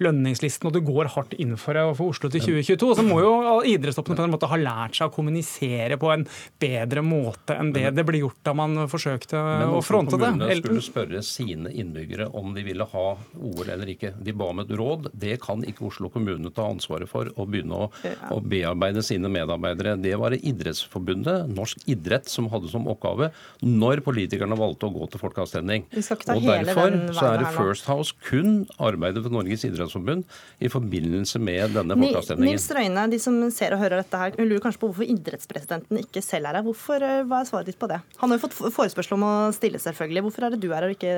[0.04, 3.32] lønningslisten, og du går hardt inn for det for Oslo til 2022, så må jo
[3.70, 6.26] idrettstoppene på en måte ha lært seg å kommunisere på en
[6.60, 9.40] bedre måte enn det det ble gjort da man forsøkte
[9.70, 10.30] å fronte det.
[10.38, 14.12] Men skulle spørre sine innbyggere om de ville ha OL eller ikke.
[14.20, 15.10] De ba om et råd.
[15.12, 17.90] Det kan ikke Oslo kommune ta ansvaret for å begynne å,
[18.34, 19.96] å bearbeide sine medarbeidere.
[20.00, 23.30] Det var det Idrettsforbundet, Norsk idrett, som hadde som oppgave
[23.64, 25.86] når politikerne valgte å gå til folkeavstemning.
[25.90, 30.24] Og Derfor så er det First House kun arbeidet for Norges idrettsforbund
[30.60, 32.56] i forbindelse med denne folkeavstemningen.
[32.56, 36.22] Nils Røyne, de som ser og hører dette her, lurer kanskje på hvorfor idrettspresidenten ikke
[36.24, 36.66] selv er her.
[36.66, 38.00] Hvorfor, eh, Hva er svaret ditt på det?
[38.22, 40.24] Han har jo fått forespørsel om å stille, selvfølgelig.
[40.26, 41.14] Hvorfor er det du er her og ikke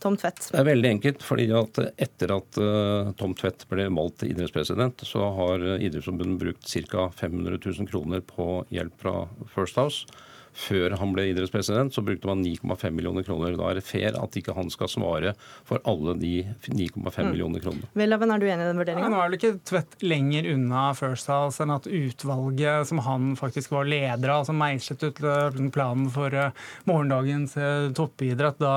[0.00, 0.48] Tom Tvedt?
[0.52, 1.26] Det er veldig enkelt.
[1.26, 6.74] fordi at Etter at uh, Tom Tvedt ble valgt til idrettspresident, så har Idrettsforbundet brukt
[6.90, 7.10] ca.
[7.20, 9.16] 500 000 kroner på hjelp fra
[9.54, 10.26] First House.
[10.56, 13.54] Før han ble idrettspresident, så brukte man 9,5 millioner kroner.
[13.58, 15.32] Da er det fair at ikke han skal svare
[15.68, 16.32] for alle de
[16.66, 17.28] 9,5 mm.
[17.30, 17.90] millioner kronene.
[17.98, 19.06] Welhaven, er du enig i den vurderinga?
[19.06, 23.32] Ja, nå er det ikke Tvedt lenger unna First House enn at utvalget som han
[23.38, 26.52] faktisk var leder av, som meislet ut eh, planen for eh,
[26.90, 28.74] morgendagens eh, toppidrett, da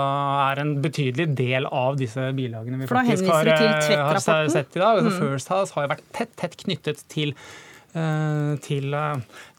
[0.51, 5.01] er en betydelig del av disse bilagene vi faktisk har, har, sett i dag.
[5.01, 5.21] Altså, mm.
[5.23, 7.33] First House har jo vært tett, tett knyttet til
[8.63, 8.95] til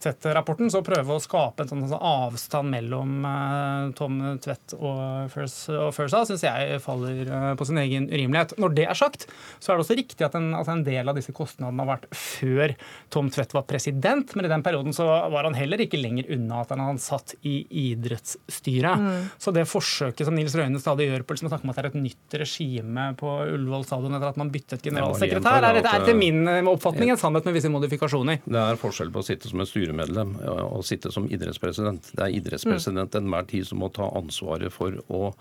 [0.05, 5.79] Tvedt-rapporten, så prøve å skape en sånn, sånn avstand mellom uh, Tom Tvedt og Firsa,
[5.89, 8.57] og syns jeg faller på sin egen urimelighet.
[8.61, 9.27] Når det er sagt,
[9.59, 12.09] så er det også riktig at en, at en, del av disse kostnadene har vært
[12.19, 12.75] før
[13.15, 16.61] Tom Tvedt var president, men i den perioden så var han heller ikke lenger unna
[16.65, 19.01] at han satt i idrettsstyret.
[19.01, 19.31] Mm.
[19.41, 21.85] Så det forsøket som Nils Røyne stadig gjør på liksom, å snakke om at det
[21.85, 26.19] er et nytt regime på Ullevål stadion etter at man byttet generalsekretær, er, er etter
[26.19, 28.24] min oppfatning en sannhet med visse modifikasjoner.
[28.45, 30.37] Det er forskjell på å sitte som et styremedlem styremedlem
[30.79, 32.13] å sitte som idrettspresident.
[32.15, 35.35] Det er idrettspresident enhver tid som må ta ansvaret for å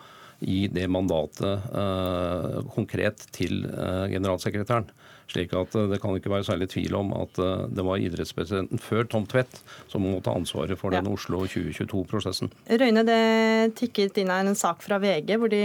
[0.43, 4.89] gi det mandatet eh, konkret til eh, generalsekretæren.
[5.31, 7.37] Slik at uh, Det kan ikke være særlig tvil om at
[7.71, 10.99] det var idrettspresidenten før Tom Tvedt som må ta ansvaret for ja.
[10.99, 12.51] den Oslo 2022-prosessen.
[12.67, 15.63] Røyne, det tikket inn en sak fra VG hvor de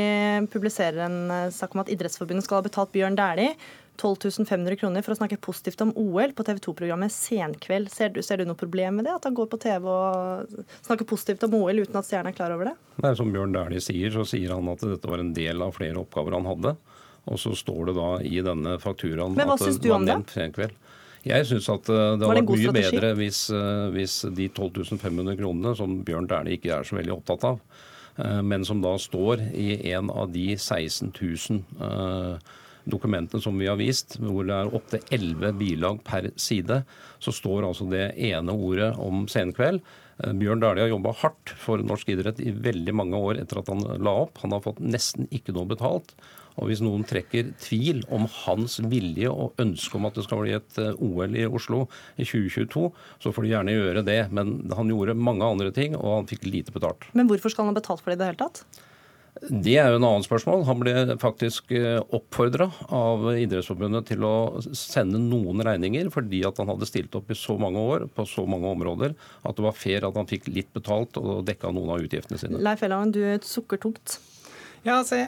[0.54, 3.58] publiserer en sak om at Idrettsforbundet skal ha betalt Bjørn Dæhlie
[3.98, 7.90] 12 500 kroner for å snakke positivt om OL på TV 2-programmet Senkveld.
[7.90, 9.16] Ser du, ser du noe problem med det?
[9.18, 10.52] At han går på TV og
[10.86, 12.76] snakker positivt om OL uten at stjernen er klar over det?
[13.02, 15.98] Nei, Som Bjørn Dæhlie sier, så sier han at dette var en del av flere
[16.04, 16.76] oppgaver han hadde.
[17.28, 20.16] Og så står det da i denne fakturaen Men hva syns du om det?
[20.32, 20.78] Senkveld.
[21.26, 22.94] Jeg syns at eh, det hadde vært mye strategi?
[22.94, 27.16] bedre hvis, eh, hvis, de 12 500 kronene, som Bjørn Dæhlie ikke er så veldig
[27.18, 27.58] opptatt av,
[28.22, 32.38] eh, men som da står i en av de 16 000
[32.90, 36.82] dokumentene som vi har vist, hvor det er opptil elleve bilag per side,
[37.18, 39.82] så står altså det ene ordet om Senkveld.
[40.24, 43.70] Eh, Bjørn Dæhlie har jobba hardt for norsk idrett i veldig mange år etter at
[43.72, 44.42] han la opp.
[44.42, 46.14] Han har fått nesten ikke noe betalt.
[46.58, 50.56] Og Hvis noen trekker tvil om hans vilje og ønske om at det skal bli
[50.56, 51.84] et eh, OL i Oslo
[52.16, 52.88] i 2022,
[53.22, 54.20] så får de gjerne gjøre det.
[54.34, 57.06] Men han gjorde mange andre ting, og han fikk lite betalt.
[57.14, 58.64] Men hvorfor skal han ha betalt for det i det hele tatt?
[59.46, 60.64] Det er jo en annen spørsmål.
[60.68, 64.34] Han ble faktisk eh, oppfordra av Idrettsforbundet til å
[64.76, 68.46] sende noen regninger, fordi at han hadde stilt opp i så mange år på så
[68.50, 69.14] mange områder
[69.46, 72.62] at det var fair at han fikk litt betalt og dekka noen av utgiftene sine.
[72.64, 74.18] Leif Elland, du er sukkertungt.
[74.86, 75.24] Ja, altså,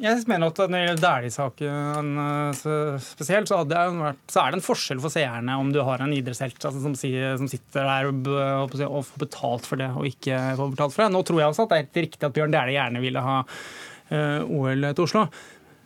[0.00, 4.64] jeg mener at Når det gjelder Dæhlie-saken eh, spesielt, så, vært, så, er det en
[4.64, 8.30] forskjell for seerne om du har en idrettshelt altså, som, som, sitter der og,
[8.88, 11.10] og, får betalt for det, og ikke får betalt for det.
[11.14, 13.36] Nå tror jeg også at det er helt riktig at Bjørn Dæhlie gjerne ville ha
[13.44, 15.26] uh, OL til Oslo.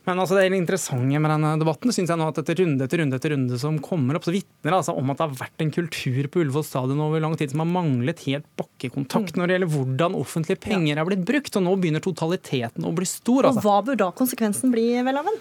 [0.09, 3.19] Men altså det interessante med denne debatten synes jeg nå at etter runde etter runde
[3.19, 6.31] etter runde som kommer opp, så vitner altså om at det har vært en kultur
[6.33, 9.41] på Ullevål stadion over lang tid som har manglet helt bakkekontakt mm.
[9.41, 11.61] når det gjelder hvordan offentlige penger er blitt brukt.
[11.61, 13.51] Og nå begynner totaliteten å bli stor.
[13.51, 13.61] Altså.
[13.61, 15.37] Og Hva bør da konsekvensen bli, Welhaven?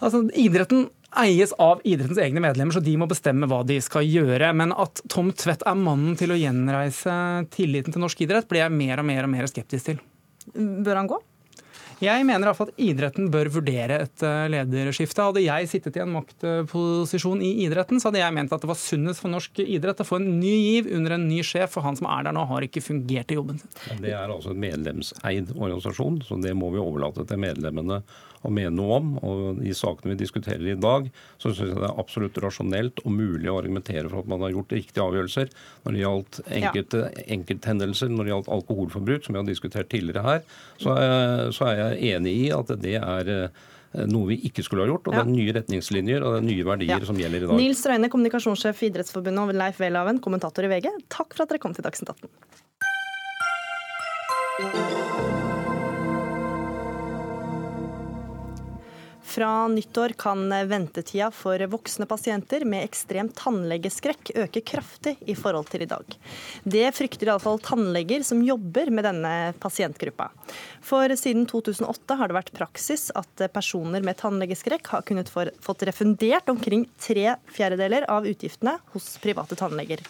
[0.00, 0.90] Altså, idretten
[1.20, 4.52] eies av idrettens egne medlemmer, så de må bestemme hva de skal gjøre.
[4.56, 7.16] Men at Tom Tvedt er mannen til å gjenreise
[7.56, 10.04] tilliten til norsk idrett, blir jeg mer og mer og mer skeptisk til.
[10.52, 11.20] Bør han gå?
[12.00, 15.26] Jeg mener iallfall at idretten bør vurdere et eh, lederskifte.
[15.26, 18.80] Hadde jeg sittet i en maktposisjon i idretten, så hadde jeg ment at det var
[18.80, 21.98] sunnest for norsk idrett å få en ny giv under en ny sjef, for han
[22.00, 24.00] som er der nå, har ikke fungert i jobben sin.
[24.00, 28.00] Det er altså en medlemseid organisasjon, så det må vi overlate til medlemmene
[28.46, 29.10] å mene noe om.
[29.26, 31.08] Og i sakene vi diskuterer i dag,
[31.40, 34.54] så syns jeg det er absolutt rasjonelt og mulig å argumentere for at man har
[34.54, 35.46] gjort riktige avgjørelser
[35.84, 37.10] når det gjaldt enkelte ja.
[37.36, 40.40] enkelthendelser, når det gjaldt alkoholforbruk, som vi har diskutert tidligere her.
[40.80, 40.90] Så,
[41.56, 43.48] så er jeg enig i at det er eh,
[44.10, 45.06] noe vi ikke skulle ha gjort.
[45.08, 45.18] og ja.
[45.20, 47.08] Det er nye retningslinjer og det er nye verdier ja.
[47.08, 47.56] som gjelder i dag.
[47.60, 50.86] Nils Røyne, kommunikasjonssjef i Idrettsforbundet og Leif Welhaven, kommentator i VG.
[51.12, 52.28] Takk for at dere kom til Dagsnytt 18.
[59.30, 65.84] Fra nyttår kan ventetida for voksne pasienter med ekstrem tannlegeskrekk øke kraftig i forhold til
[65.84, 66.16] i dag.
[66.66, 70.32] Det frykter i alle fall tannleger som jobber med denne pasientgruppa.
[70.82, 76.50] For siden 2008 har det vært praksis at personer med tannlegeskrekk har kunnet fått refundert
[76.50, 80.02] omkring tre fjerdedeler av utgiftene hos private tannleger.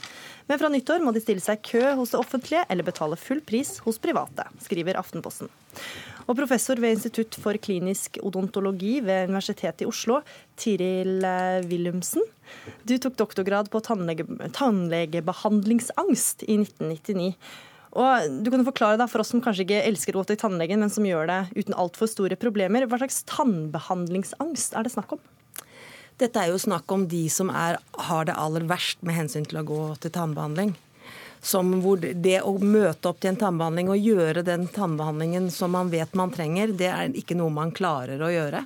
[0.51, 3.76] Men fra nyttår må de stille seg kø hos det offentlige eller betale full pris
[3.84, 5.46] hos private, skriver Aftenposten.
[6.26, 10.20] Og professor ved Institutt for klinisk odontologi ved Universitetet i Oslo,
[10.59, 12.26] Tiril eh, Willumsen.
[12.82, 14.26] Du tok doktorgrad på tannlege,
[14.59, 17.32] tannlegebehandlingsangst i 1999.
[17.98, 20.82] Og du kan forklare da, for oss som kanskje ikke elsker å gå til tannlegen,
[20.82, 22.86] men som gjør det uten altfor store problemer.
[22.90, 25.22] Hva slags tannbehandlingsangst er det snakk om?
[26.20, 29.62] Dette er jo snakk om de som er, har det aller verst med hensyn til
[29.62, 30.76] å gå til tannbehandling
[31.40, 35.90] som hvor det å møte opp til en tannbehandling og gjøre den tannbehandlingen som man
[35.92, 38.64] vet man trenger, det er ikke noe man klarer å gjøre.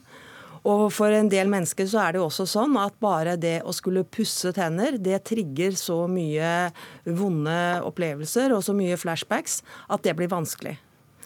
[0.65, 3.73] Og for en del mennesker så er det jo også sånn at bare det å
[3.77, 6.73] skulle pusse tenner, det trigger så mye
[7.05, 9.61] vonde opplevelser og så mye flashbacks
[9.93, 10.79] at det blir vanskelig.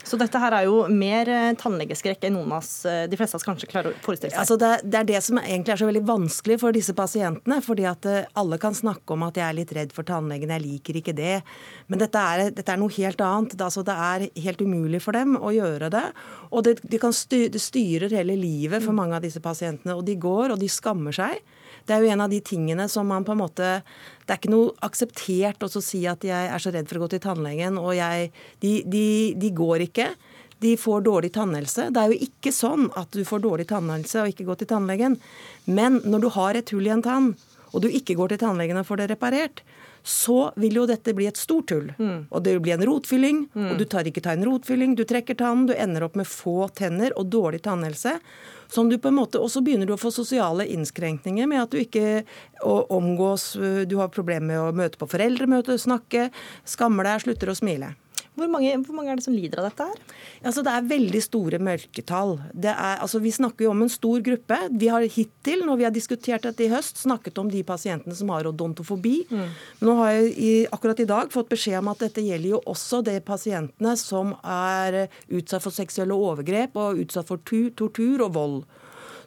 [0.08, 3.36] Så dette her er jo mer eh, tannlegeskrekk enn noen av oss, eh, de fleste
[3.36, 4.40] av oss kanskje klarer å forestille seg.
[4.40, 7.60] Altså det, det, er det som egentlig er så veldig vanskelig for disse pasientene.
[7.64, 10.64] fordi at eh, alle kan snakke om at jeg er litt redd for tannlegen, jeg
[10.64, 11.36] liker ikke det.
[11.92, 13.58] Men dette er, dette er noe helt annet.
[13.68, 16.06] Altså det er helt umulig for dem å gjøre det.
[16.48, 19.98] Og det, de styre, det styrer hele livet for mange av disse pasientene.
[19.98, 21.42] Og de går, og de skammer seg.
[21.88, 23.68] Det er jo en av de tingene som man på en måte
[24.26, 27.14] Det er ikke noe akseptert å si at jeg er så redd for å gå
[27.14, 28.30] til tannlegen, og jeg
[28.60, 29.06] De, de,
[29.38, 30.12] de går ikke.
[30.58, 31.88] De får dårlig tannhelse.
[31.94, 35.14] Det er jo ikke sånn at du får dårlig tannhelse og ikke går til tannlegen.
[35.70, 37.28] Men når du har et hull i en tann,
[37.70, 39.62] og du ikke går til tannlegen og får det reparert,
[40.02, 41.90] så vil jo dette bli et stort hull.
[41.98, 42.28] Mm.
[42.32, 43.66] Og det vil bli en rotfylling, mm.
[43.70, 46.70] og du tar ikke ta en rotfylling, du trekker tannen, du ender opp med få
[46.78, 48.16] tenner og dårlig tannhelse
[48.68, 51.70] som du på en måte, Og så begynner du å få sosiale innskrenkninger med at
[51.72, 52.24] du ikke
[52.64, 53.56] omgås,
[53.88, 56.28] du har problemer med å møte på foreldremøte, snakke,
[56.64, 57.94] skammer deg, slutter å smile.
[58.38, 60.16] Hvor mange, hvor mange, er det som lider av dette her?
[60.46, 62.36] Altså, det er veldig store mørketall.
[62.62, 64.58] Altså, vi snakker jo om en stor gruppe.
[64.78, 68.30] Vi har hittil, når vi har diskutert dette i høst, snakket om de pasientene som
[68.34, 69.16] har odontofobi.
[69.30, 69.46] Mm.
[69.84, 73.02] Nå har jeg i, akkurat i dag fått beskjed om at dette gjelder jo også
[73.06, 78.60] de pasientene som er utsatt for seksuelle overgrep og utsatt for tortur og vold.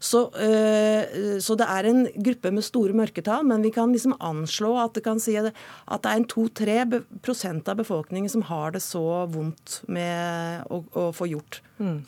[0.01, 4.73] Så, øh, så, det er en gruppe med store mørketall, men vi kan liksom anslå
[4.81, 9.03] at det kan si at det er en 2-3% av befolkningen som har det så
[9.29, 11.99] vondt med å, å få gjort mm.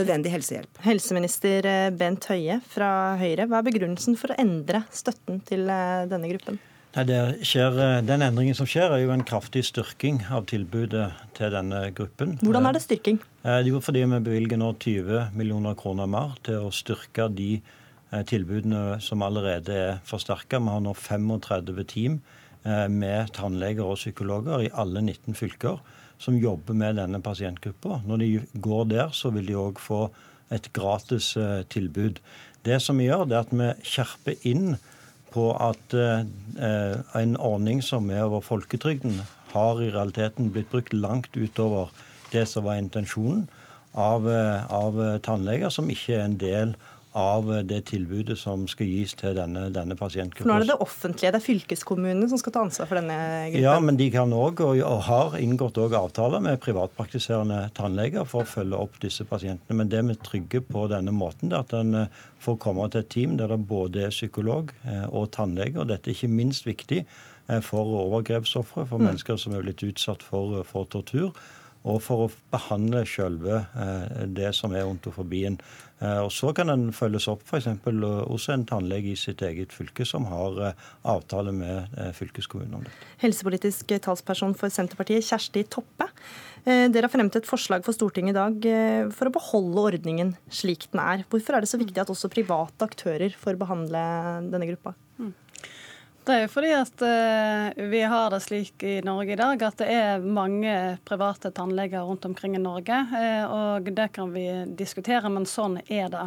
[0.00, 0.80] nødvendig helsehjelp.
[0.86, 6.08] Helseminister eh, Bent Høie fra Høyre, hva er begrunnelsen for å endre støtten til eh,
[6.08, 6.60] denne gruppen?
[6.96, 11.92] Skjer, eh, den endringen som skjer, er jo en kraftig styrking av tilbudet til denne
[11.92, 12.38] gruppen.
[12.40, 13.20] Hvordan er det styrking?
[13.44, 17.28] Eh, det er jo fordi vi bevilger nå 20 millioner kroner mer til å styrke
[17.28, 17.60] de
[18.10, 20.58] eh, tilbudene som allerede er forsterka.
[20.58, 22.20] Vi har nå 35 team
[22.68, 25.78] med tannleger og psykologer i alle 19 fylker
[26.18, 28.02] som jobber med denne pasientgruppa.
[28.04, 28.28] Når de
[28.60, 30.10] går der, så vil de òg få
[30.50, 31.30] et gratis
[31.70, 32.18] tilbud.
[32.66, 34.76] Det som vi gjør, det er at vi skjerper inn
[35.32, 36.24] på at eh,
[37.20, 39.20] en ordning som er over folketrygden,
[39.52, 41.88] har i realiteten blitt brukt langt utover
[42.32, 43.46] det som var intensjonen
[43.96, 46.76] av, eh, av tannleger, som ikke er en del
[47.18, 50.44] av det tilbudet som skal gis til denne, denne pasientgruppen.
[50.44, 53.18] For nå er det det offentlige, det er fylkeskommunene som skal ta ansvar for denne
[53.48, 53.64] gruppen?
[53.64, 58.82] Ja, men de kan òg, og har inngått avtaler med privatpraktiserende tannleger for å følge
[58.86, 59.80] opp disse pasientene.
[59.80, 63.12] Men det vi trygger på denne måten, er at en eh, får komme til et
[63.14, 65.80] team der det både er psykolog eh, og tannlege.
[65.80, 69.08] Og dette er ikke minst viktig eh, for overgrepsofre, for mm.
[69.10, 71.32] mennesker som er blitt utsatt for, for tortur.
[71.88, 73.62] Og for å behandle selve
[74.36, 75.58] det som er ontofobien.
[75.98, 77.66] Og Så kan den følges opp f.eks.
[77.82, 83.08] hos en tannlege i sitt eget fylke som har avtale med fylkeskommunen om dette.
[83.24, 86.06] Helsepolitisk talsperson for Senterpartiet, Kjersti Toppe.
[86.68, 88.70] Dere har fremmet et forslag for Stortinget i dag
[89.16, 91.26] for å beholde ordningen slik den er.
[91.32, 94.06] Hvorfor er det så viktig at også private aktører får behandle
[94.52, 94.94] denne gruppa?
[96.28, 99.78] Det er jo fordi at uh, vi har det slik i Norge i dag at
[99.80, 100.72] det er mange
[101.08, 102.98] private tannleger rundt omkring i Norge.
[103.08, 104.44] Uh, og det kan vi
[104.76, 106.26] diskutere, men sånn er det.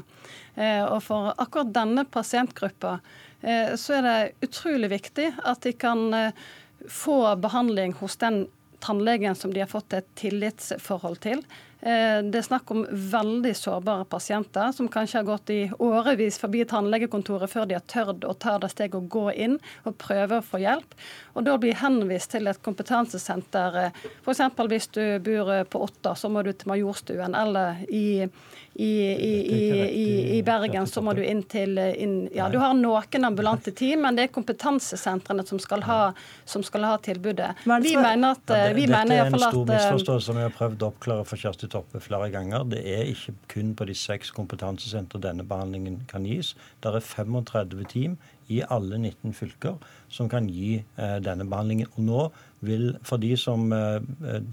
[0.58, 2.98] Uh, og for akkurat denne pasientgruppa
[3.42, 6.04] så er det utrolig viktig at de kan
[6.86, 8.44] få behandling hos den
[8.86, 11.42] tannlegen som de har fått et tillitsforhold til.
[11.82, 16.62] Eh, det er snakk om veldig sårbare pasienter som kanskje har gått i årevis forbi
[16.70, 19.58] tannlegekontoret før de har tørt å ta det steget å gå inn
[19.90, 20.94] og prøve å få hjelp.
[21.34, 23.80] Og da blir henvist til et kompetansesenter.
[24.22, 24.44] F.eks.
[24.70, 27.34] hvis du bor på Otta, så må du til Majorstuen.
[27.38, 28.30] Eller i
[28.74, 33.74] i, i, i, Bergen så må du inn til inn, Ja, du har noen ambulante
[33.76, 36.14] team, men det er kompetansesentrene som skal ha,
[36.48, 37.50] som skal ha tilbudet.
[37.66, 40.92] Vi mener at vi Dette er en stor eh, misforståelse som vi har prøvd å
[40.94, 42.68] oppklare for Kjersti Toppe flere ganger.
[42.70, 46.54] Det er ikke kun på de seks kompetansesentre denne behandlingen kan gis.
[46.84, 48.18] Det er 35 team
[48.52, 49.78] i alle 19 fylker
[50.12, 51.88] som kan gi eh, denne behandlingen.
[51.96, 52.26] Og nå
[52.62, 54.02] vil, For de som eh,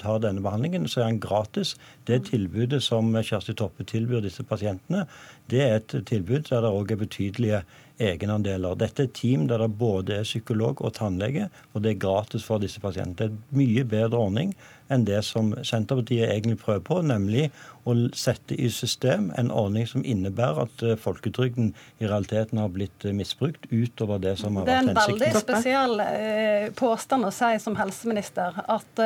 [0.01, 1.75] tar denne behandlingen, så er den gratis.
[2.09, 5.05] Det tilbudet som Kjersti Toppe tilbyr disse pasientene,
[5.51, 7.63] det er et tilbud der det òg er betydelige
[7.99, 8.79] egenandeler.
[8.79, 12.47] Dette er et team der det både er psykolog og tannlege, og det er gratis
[12.47, 13.17] for disse pasientene.
[13.19, 14.55] Det er en mye bedre ordning
[14.93, 17.49] enn det som Senterpartiet egentlig prøver på, nemlig
[17.85, 23.05] å sette i system en ordning som innebærer at eh, folketrygden i realiteten har blitt
[23.07, 24.95] eh, misbrukt utover det som har vært hensikten.
[24.95, 29.03] Det er en veldig spesiell eh, påstand å si som helseminister at,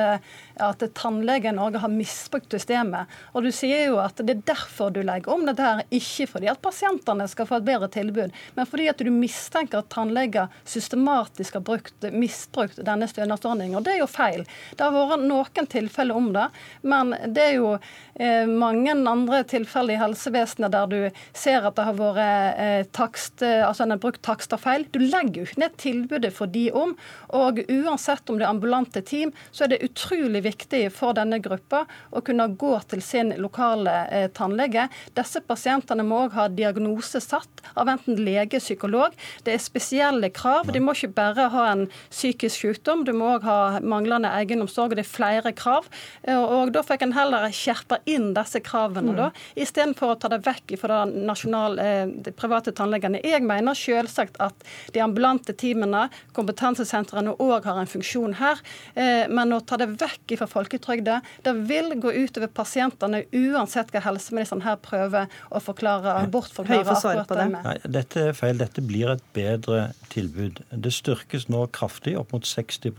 [0.63, 3.11] at tannleger i Norge har misbrukt systemet.
[3.33, 6.51] Og du sier jo at det er derfor du legger om dette her, ikke fordi
[6.53, 11.59] at pasientene skal få et bedre tilbud, men fordi at du mistenker at tannleger systematisk
[11.59, 13.79] har brukt, misbrukt denne stønadsordningen.
[13.79, 14.47] Og det er jo feil.
[14.77, 16.49] Det har vært noen tilfeller om det,
[16.87, 20.99] men det er jo eh, mange andre tilfeller i helsevesenet der du
[21.37, 24.87] ser at det har vært eh, takst, eh, altså en har brukt takster feil.
[24.93, 26.95] Du legger jo ikke ned tilbudet for de om.
[27.37, 31.85] Og uansett om det er ambulante team, så er det utrolig viktig for denne gruppa
[32.11, 34.89] å kunne gå til sin lokale eh, tannlege.
[35.17, 39.17] Disse pasientene må òg ha diagnose satt av enten lege, psykolog.
[39.47, 40.73] Det er spesielle krav.
[40.73, 44.97] De må ikke bare ha en psykisk sykdom, du må òg ha manglende egenomsorg.
[44.97, 45.89] Det er flere krav.
[46.29, 49.17] Og da fikk en heller skjerpe inn disse kravene, mm.
[49.19, 53.23] da, istedenfor å ta det vekk fra nasjonale, eh, de private tannlegene.
[53.25, 58.61] Jeg mener selvsagt at de ambulante teamene, kompetansesentrene, òg har en funksjon her.
[58.95, 64.05] Eh, men å ta det vekk fra folketrygden, det vil gå utover pasientene, uansett hva
[64.05, 67.67] helseministeren her prøver å forklare, bortforklare akkurat det med.
[67.67, 68.59] Nei, dette er feil.
[68.63, 70.63] Dette blir et bedre tilbud.
[70.71, 72.93] Det styrkes nå kraftig, opp mot 60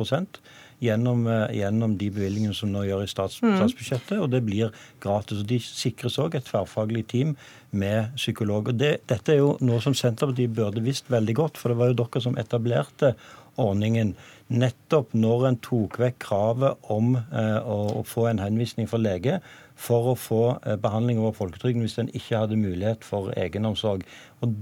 [0.83, 3.55] gjennom, eh, gjennom de bevilgningene som nå gjør i stats, mm.
[3.59, 4.17] statsbudsjettet.
[4.19, 4.73] Og det blir
[5.03, 5.43] gratis.
[5.43, 7.35] og De sikres òg et tverrfaglig team
[7.71, 8.69] med psykolog.
[8.73, 11.91] Og det, Dette er jo noe som Senterpartiet burde visst veldig godt, for det var
[11.91, 13.15] jo dere som etablerte
[13.61, 14.15] ordningen
[14.53, 19.39] nettopp når en tok vekk kravet om eh, å, å, få en henvisning fra lege
[19.79, 24.05] for å få eh, behandling over folketrygden hvis en ikke hadde mulighet for egenomsorg.
[24.41, 24.57] Og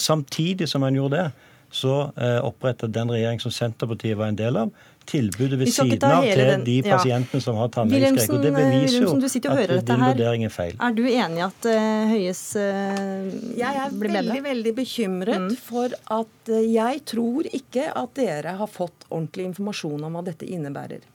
[0.00, 4.56] Samtidig som en gjorde det, så eh, opprettet den regjering som Senterpartiet var en del
[4.56, 4.70] av,
[5.08, 7.44] tilbudet ved siden av til den, de pasientene ja.
[7.44, 8.34] som har tannlegeskrekk.
[8.36, 10.74] Og det beviser jo at din vurdering er feil.
[10.76, 15.54] Er du enig i at uh, Høies uh, Jeg er veldig, veldig bekymret mm.
[15.60, 20.48] for at uh, jeg tror ikke at dere har fått ordentlig informasjon om hva dette
[20.48, 21.08] innebærer.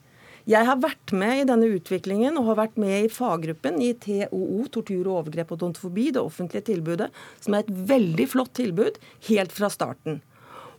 [0.46, 4.68] Jeg har vært med i denne utviklingen og har vært med i faggruppen i TOO,
[4.70, 7.08] tortur og overgrep og odontofobi, det offentlige tilbudet,
[7.42, 9.00] som er et veldig flott tilbud
[9.32, 10.22] helt fra starten.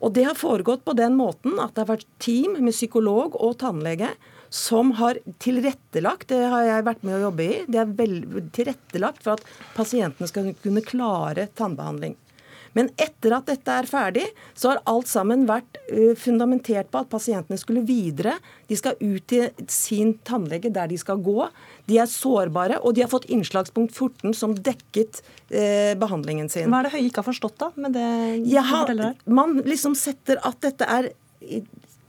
[0.06, 3.56] Og det har foregått på den måten at det har vært team med psykolog og
[3.58, 4.12] tannlege
[4.54, 8.14] som har tilrettelagt, det har jeg vært med å jobbe i, det er vel,
[8.54, 9.42] tilrettelagt for at
[9.74, 12.14] pasientene skal kunne klare tannbehandling.
[12.76, 15.78] Men etter at dette er ferdig, så har alt sammen vært
[16.20, 18.36] fundamentert på at pasientene skulle videre.
[18.68, 21.48] De skal ut til sin tannlege der de skal gå.
[21.88, 26.68] De er sårbare, og de har fått innslagspunkt 14 som dekket eh, behandlingen sin.
[26.72, 28.10] Hva er det Høie ikke har forstått da, med det
[28.44, 29.20] du forteller her?
[29.40, 31.10] Man liksom setter at dette er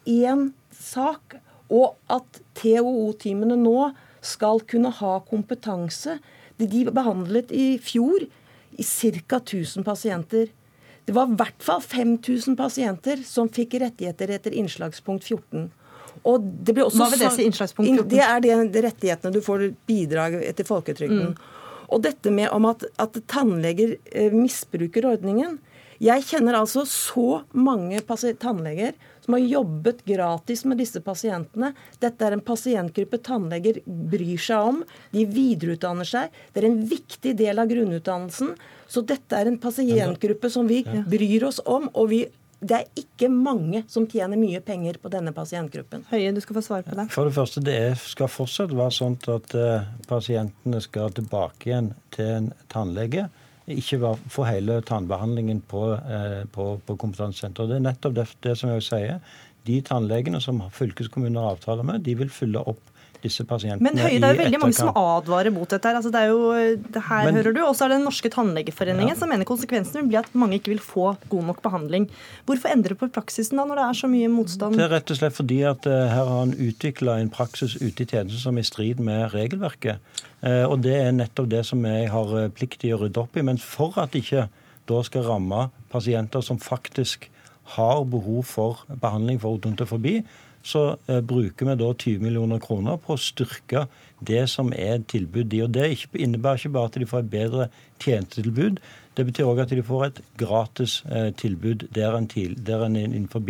[0.08, 3.92] én sak, og at TOO-teamene nå
[4.24, 6.18] skal kunne ha kompetanse.
[6.58, 8.24] De behandlet i fjor
[8.78, 9.40] i ca.
[9.40, 10.48] 1000 pasienter.
[11.08, 15.70] Det var i hvert fall 5000 pasienter som fikk rettigheter etter innslagspunkt 14.
[16.28, 18.10] Og det ble også Hva vil det si, innslagspunkt 14?
[18.12, 21.32] Det er de rettighetene du får bidrag etter folketrygden.
[21.32, 21.86] Mm.
[21.96, 25.56] Og dette med om at, at tannleger eh, misbruker ordningen.
[26.04, 28.00] Jeg kjenner altså så mange
[28.40, 28.96] tannleger
[29.26, 31.74] som har jobbet gratis med disse pasientene.
[32.00, 34.82] Dette er en pasientgruppe tannleger bryr seg om.
[35.12, 36.34] De videreutdanner seg.
[36.54, 38.54] Det er en viktig del av grunnutdannelsen.
[38.88, 41.90] Så dette er en pasientgruppe som vi bryr oss om.
[41.94, 42.28] og vi
[42.58, 46.08] det er ikke mange som tjener mye penger på denne pasientgruppen.
[46.10, 47.06] Høie, du skal få svare på det.
[47.14, 52.32] For det første, det skal fortsatt være sånn at uh, pasientene skal tilbake igjen til
[52.40, 53.28] en tannlege
[53.68, 57.70] ikke få hele tannbehandlingen på, eh, på, på kompetansesenteret.
[57.70, 59.18] Det er nettopp det, det, som jeg sier.
[59.68, 62.94] De tannlegene som fylkeskommuner avtaler med, de vil fylle opp
[63.28, 65.94] disse pasientene Men Høie, det er jo veldig mange som advarer mot dette.
[66.00, 66.52] Altså, det er jo,
[66.88, 67.62] det her Men, hører du.
[67.68, 69.20] Og så er det Den norske tannlegeforeningen ja.
[69.20, 72.10] som mener konsekvensen vil bli at mange ikke vil få god nok behandling.
[72.50, 74.80] Hvorfor endre på praksisen da, når det er så mye motstand?
[74.80, 78.06] Det er rett og slett fordi at uh, her har han utvikla en praksis ute
[78.06, 80.04] i tjenesten som er i strid med regelverket.
[80.42, 83.38] Uh, og det er nettopp det som jeg har uh, plikt til å rydde opp
[83.38, 83.46] i.
[83.46, 84.48] Men for at ikke
[84.88, 87.28] da skal ramme pasienter som faktisk
[87.76, 90.22] har behov for behandling for odontofobi,
[90.64, 93.88] så eh, bruker vi da 20 millioner kroner på å styrke
[94.20, 95.64] det som er tilbudet tilbud de.
[95.64, 97.68] Og Det innebærer ikke bare at de får et bedre
[98.04, 98.80] tjenestetilbud,
[99.18, 102.96] det betyr òg at de får et gratis eh, tilbud der en, til, der en
[102.96, 103.42] innenfor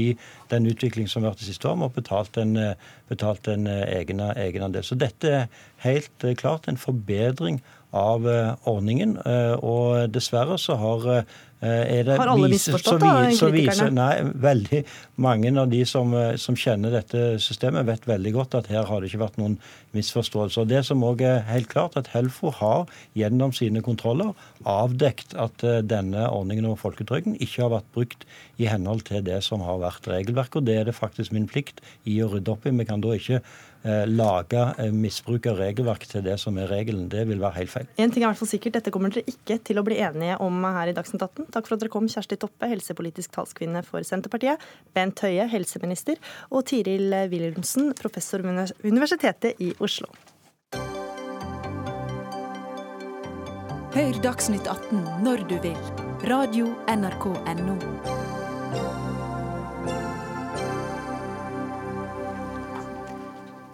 [0.49, 2.75] den utviklingen som har vært det siste året, har betalt en, eh,
[3.09, 4.83] betalt en egen, egen, andel.
[4.83, 5.47] Så dette er
[5.83, 7.61] helt klart en forbedring
[7.95, 9.17] av eh, ordningen.
[9.63, 11.05] Og dessverre så har
[11.59, 13.89] det, Har alle misforstått, da, kritikerne?
[13.97, 14.83] Nei, veldig
[15.25, 19.01] mange av de som, eh, som, kjenner dette systemet, vet veldig godt at her har
[19.01, 19.57] det ikke vært noen
[19.97, 20.67] misforståelser.
[20.69, 22.85] Det som òg er helt klart, at Helfo har
[23.17, 24.35] gjennom sine kontroller
[24.69, 28.27] avdekt at eh, denne ordningen over folketrygden ikke har vært brukt
[28.61, 30.61] i henhold til det som har vært regelverket.
[30.61, 32.75] Og det er det faktisk min plikt i å rydde opp i.
[32.77, 33.41] Vi kan da ikke
[33.76, 33.76] Eh,
[34.09, 37.07] lage eh, misbruk av regelverk til det som er regelen.
[37.11, 37.89] Det vil være helt feil.
[37.97, 40.37] En ting er i hvert fall sikkert, Dette kommer dere ikke til å bli enige
[40.43, 41.49] om her i Dagsnytt 18.
[41.55, 44.63] Takk for at dere kom, Kjersti Toppe, helsepolitisk talskvinne for Senterpartiet,
[44.95, 46.19] Bent Høie, helseminister,
[46.51, 50.11] og Tiril Wilhelmsen, professor ved Universitetet i Oslo.
[53.97, 55.79] Hør Dagsnytt 18 når du vil.
[56.27, 58.26] Radio NRK Radio.nrk.no.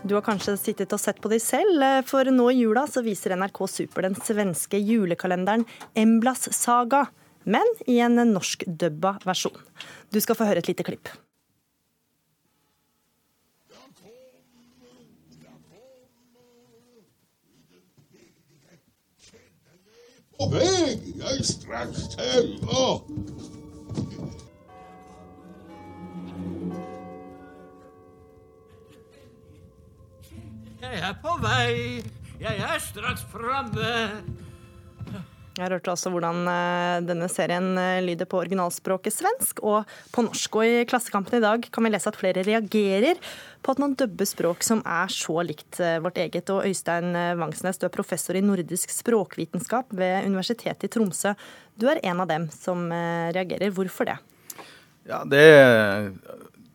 [0.03, 3.03] Du har kanskje sittet og sett på de selv, eh, for nå i jula så
[3.05, 5.63] viser NRK Super den svenske julekalenderen
[5.95, 7.05] Emblas saga,
[7.45, 9.55] men i en norskdubba versjon.
[10.11, 11.07] Du skal få høre et lite klipp.
[20.35, 20.99] På vei!
[21.23, 22.57] Jeg straks til.
[30.83, 32.03] Jeg er på vei,
[32.43, 33.91] jeg er straks framme.
[35.53, 40.57] Jeg hørte også hvordan eh, denne serien eh, lyder på originalspråket svensk og på norsk.
[40.59, 43.21] Og i Klassekampen i dag kan vi lese at flere reagerer
[43.63, 46.51] på at man dubber språk som er så likt eh, vårt eget.
[46.51, 51.31] Og Øystein Vangsnes, du er professor i nordisk språkvitenskap ved Universitetet i Tromsø.
[51.79, 53.71] Du er en av dem som reagerer.
[53.77, 54.19] Hvorfor det?
[55.07, 55.47] Ja, det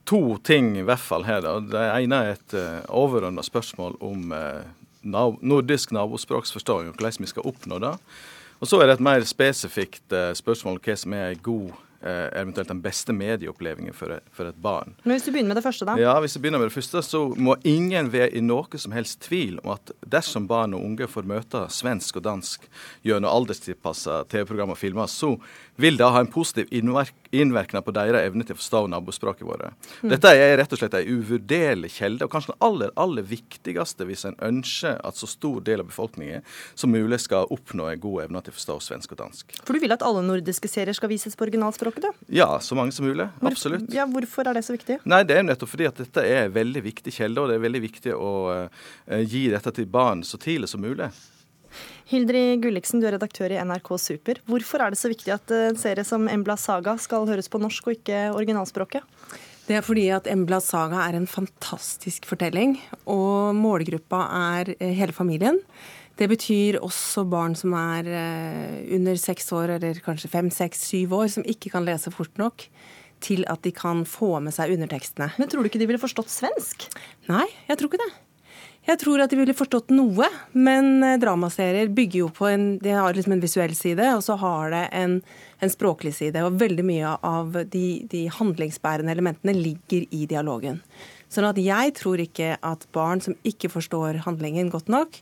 [0.08, 1.44] to ting i hvert fall her.
[1.68, 4.64] Det ene er et uh, eh, overordna spørsmål om uh,
[5.04, 7.94] nordisk nabospråksforståing, og hvordan vi skal oppnå det.
[8.58, 11.76] Og så er det et mer spesifikt uh, spørsmål om hva som er en god
[11.76, 14.94] Eh, eventuelt den beste medieopplevingen for for et, barn.
[15.02, 15.96] Men Hvis du begynner med det første, da?
[15.98, 19.20] Ja, hvis du begynner med det første, så må ingen være i noe som helst
[19.26, 22.68] tvil om at dersom barn og unge får møte svensk og dansk
[23.06, 25.36] gjennom alderstilpassa TV-program og filmer, så
[25.78, 29.74] vil det ha en positiv innvirkning på deres evne til å forstå nabospråket vårt.
[30.02, 30.10] Mm.
[30.14, 34.26] Dette er rett og slett en uvurderlig kjelde, og kanskje den aller, aller viktigste hvis
[34.26, 36.42] en ønsker at så stor del av befolkningen
[36.74, 39.58] som mulig skal oppnå en god evne til å forstå svensk og dansk.
[39.62, 41.87] For du vil at alle nordiske serier skal vises på originalspråk?
[41.88, 42.26] Språket, du?
[42.38, 43.28] Ja, så mange som mulig.
[43.40, 43.88] Absolutt.
[43.94, 45.00] Ja, Hvorfor er det så viktig?
[45.08, 47.64] Nei, Det er nettopp fordi at dette er en veldig viktig kjelde, og det er
[47.64, 48.32] veldig viktig å
[48.68, 51.10] uh, gi dette til barn så tidlig som mulig.
[52.08, 54.40] Hildri Gulliksen, du er redaktør i NRK Super.
[54.48, 57.90] Hvorfor er det så viktig at en serie som Embla Saga skal høres på norsk
[57.90, 59.04] og ikke originalspråket?
[59.68, 64.22] Det er fordi at Embla Saga er en fantastisk fortelling, og målgruppa
[64.56, 65.60] er eh, hele familien.
[66.18, 71.14] Det betyr også barn som er eh, under seks år, eller kanskje fem, seks, syv
[71.20, 72.66] år, som ikke kan lese fort nok
[73.22, 75.32] til at de kan få med seg undertekstene.
[75.38, 76.88] Men tror du ikke de ville forstått svensk?
[77.30, 78.14] Nei, jeg tror ikke det.
[78.88, 82.94] Jeg tror at de ville forstått noe, men eh, dramaserier bygger jo på en De
[82.96, 85.18] har liksom en visuell side, og så har det en,
[85.60, 86.40] en språklig side.
[86.46, 90.80] Og veldig mye av de, de handlingsbærende elementene ligger i dialogen.
[91.28, 95.20] Sånn at jeg tror ikke at barn som ikke forstår handlingen godt nok,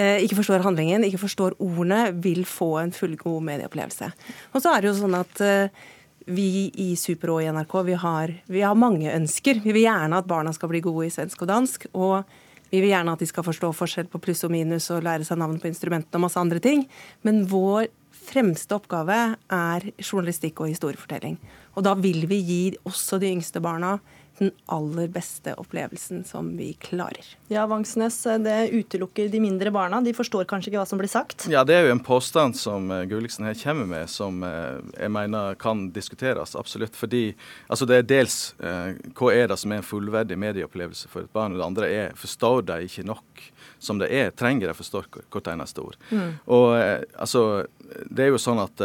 [0.00, 4.10] ikke forstår handlingen, ikke forstår ordene, vil få en fullgod medieopplevelse.
[4.54, 5.88] Og så er det jo sånn at eh,
[6.30, 9.62] vi i Super og i NRK vi har, vi har mange ønsker.
[9.64, 11.90] Vi vil gjerne at barna skal bli gode i svensk og dansk.
[11.92, 12.22] og
[12.70, 15.40] vi vil gjerne at de skal forstå forskjell på pluss og minus og lære seg
[15.40, 16.84] navn på instrumentene og masse andre ting.
[17.26, 17.88] Men vår
[18.30, 21.34] fremste oppgave er journalistikk og historiefortelling.
[21.74, 23.96] Og da vil vi gi også de yngste barna
[24.40, 27.24] den aller beste opplevelsen som vi klarer.
[27.48, 30.00] Ja, Vangsnes, det utelukker de mindre barna.
[30.00, 31.44] De forstår kanskje ikke hva som blir sagt?
[31.52, 35.12] Ja, det er jo en påstand som eh, Gulliksen her kommer med, som eh, jeg
[35.12, 36.96] mener kan diskuteres, absolutt.
[36.96, 37.34] Fordi
[37.68, 41.34] altså det er dels eh, hva er det som er en fullverdig medieopplevelse for et
[41.36, 43.48] barn, og det andre er forstår de ikke nok
[43.80, 46.00] som det er, trenger de forstå hvert eneste ord.
[46.08, 46.32] Mm.
[46.52, 47.66] Og altså,
[48.08, 48.82] det er jo sånn at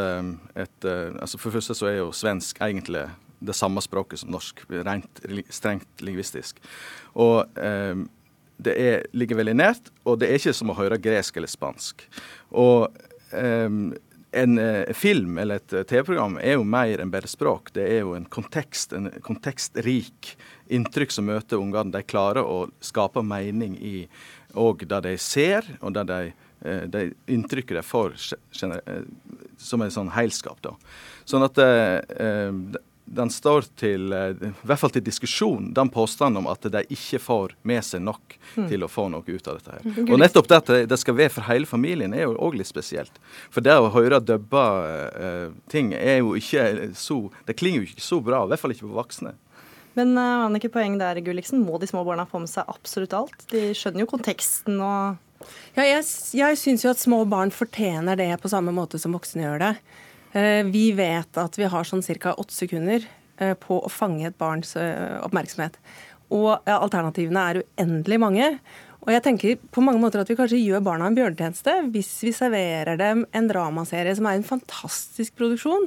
[0.55, 3.03] et, altså For det første så er jo svensk egentlig
[3.45, 5.23] det samme språket som norsk, rent
[5.53, 6.61] strengt lingvistisk.
[7.13, 8.05] Og eh,
[8.57, 12.05] det er, ligger veldig nært, og det er ikke som å høre gresk eller spansk.
[12.55, 12.87] Og
[13.35, 13.79] eh,
[14.35, 17.73] en eh, film eller et TV-program er jo mer enn bare språk.
[17.75, 20.35] Det er jo en kontekst, en kontekstrik
[20.71, 21.93] inntrykk som møter ungene.
[21.93, 23.99] De klarer å skape mening i
[24.55, 26.19] og det de ser, og det de,
[26.63, 28.15] det de inntrykket de får
[28.63, 29.01] eh,
[29.57, 30.61] som en sånn heilskap.
[30.63, 30.75] Da.
[31.27, 36.49] Sånn at eh, den står til, eh, i hvert fall til diskusjon, den påstanden om
[36.49, 38.67] at de ikke får med seg nok mm.
[38.71, 39.77] til å få noe ut av dette.
[39.77, 39.85] her.
[39.85, 40.09] Mm.
[40.09, 43.19] Og nettopp det at det skal være for hele familien, er jo òg litt spesielt.
[43.53, 44.65] For det å høre dubba
[45.13, 48.73] uh, ting er jo ikke så Det klinger jo ikke så bra, i hvert fall
[48.73, 49.35] ikke på voksne.
[49.95, 51.61] Men uh, Annike, poeng der, Gulliksen.
[51.63, 53.45] Må de små barna få med seg absolutt alt?
[53.53, 55.21] De skjønner jo konteksten og
[55.75, 56.03] Ja, jeg,
[56.39, 59.73] jeg syns jo at små barn fortjener det på samme måte som voksne gjør det.
[60.35, 62.33] Eh, vi vet at vi har sånn ca.
[62.35, 63.05] åtte sekunder
[63.39, 65.79] eh, på å fange et barns eh, oppmerksomhet.
[66.35, 68.49] Og alternativene er uendelig mange.
[69.05, 72.33] Og jeg tenker på mange måter at vi kanskje gjør barna en bjørnetjeneste hvis vi
[72.33, 75.85] serverer dem en dramaserie som er en fantastisk produksjon,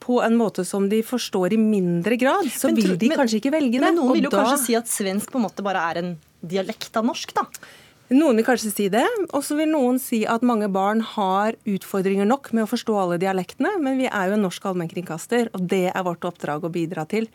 [0.00, 2.48] på en måte som de forstår i mindre grad.
[2.52, 3.84] Så men, vil de men, kanskje ikke velge det.
[3.84, 6.14] Men noen vil jo da, kanskje si at svensk på en måte bare er en
[6.46, 7.46] dialekt av norsk, da?
[8.14, 9.04] Noen vil kanskje si det,
[9.34, 13.18] og så vil noen si at mange barn har utfordringer nok med å forstå alle
[13.18, 17.06] dialektene, men vi er jo en norsk allmennkringkaster, og det er vårt oppdrag å bidra
[17.10, 17.26] til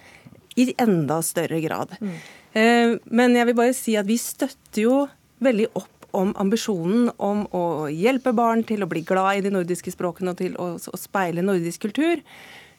[0.60, 1.98] i enda større grad.
[2.00, 2.14] Mm.
[2.54, 4.96] Eh, men jeg vil bare si at vi støtter jo
[5.44, 9.94] veldig opp om ambisjonen om å hjelpe barn til å bli glad i de nordiske
[9.94, 12.24] språkene og til å, å speile nordisk kultur.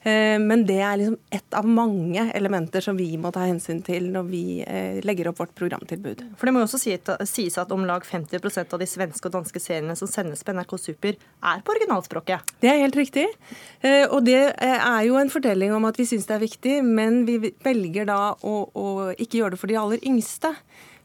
[0.02, 4.08] Eh, men det er liksom ett av mange elementer som vi må ta hensyn til
[4.10, 6.24] når vi eh, legger opp vårt programtilbud.
[6.38, 6.80] For det må jo også
[7.28, 10.76] sies at om lag 50% av de svenske og danske seriene som sendes på NRK
[10.80, 11.18] Super,
[11.52, 12.54] er på originalspråket?
[12.62, 13.28] Det er helt riktig.
[13.80, 17.22] Eh, og det er jo en fortelling om at vi syns det er viktig, men
[17.28, 20.54] vi velger da å, å ikke gjøre det for de aller yngste.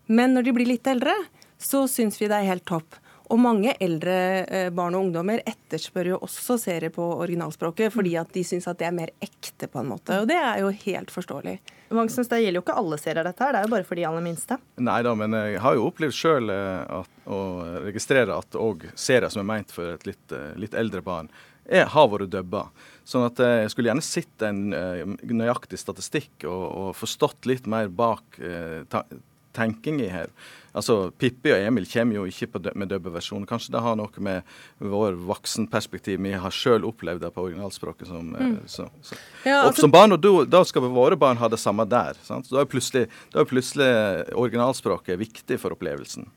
[0.07, 1.13] Men når de blir litt eldre,
[1.61, 2.97] så syns vi det er helt topp.
[3.33, 8.31] Og mange eldre eh, barn og ungdommer etterspør jo også serier på originalspråket, fordi at
[8.35, 10.21] de syns at det er mer ekte, på en måte.
[10.21, 11.57] Og det er jo helt forståelig.
[11.89, 13.53] Vangsnes, Det gjelder jo ikke alle serier, dette her.
[13.55, 14.59] Det er jo bare for de aller minste.
[14.83, 17.41] Nei da, men jeg har jo opplevd sjøl å
[17.83, 21.31] registrere at òg serier som er meint for et litt, eh, litt eldre barn,
[21.67, 22.67] er, har vært dubba.
[23.07, 27.91] Sånn at eh, jeg skulle gjerne sett en nøyaktig statistikk og, og forstått litt mer
[27.91, 28.83] bak eh,
[29.57, 30.31] tenking i her.
[30.77, 33.45] Altså, Pippi og Emil kommer jo ikke dø med dubbeversjon.
[33.49, 34.45] Kanskje det har noe med
[34.77, 38.57] vår voksenperspektiv Vi har sjøl opplevd det på originalspråket som, eh, mm.
[38.69, 39.17] så, så.
[39.43, 40.13] Ja, altså, som barn.
[40.15, 42.19] Og da, da, skal våre barn ha det samme der.
[42.25, 42.49] Sant?
[42.51, 43.89] Da er, plutselig, da er plutselig
[44.37, 46.27] originalspråket viktig for opplevelsen.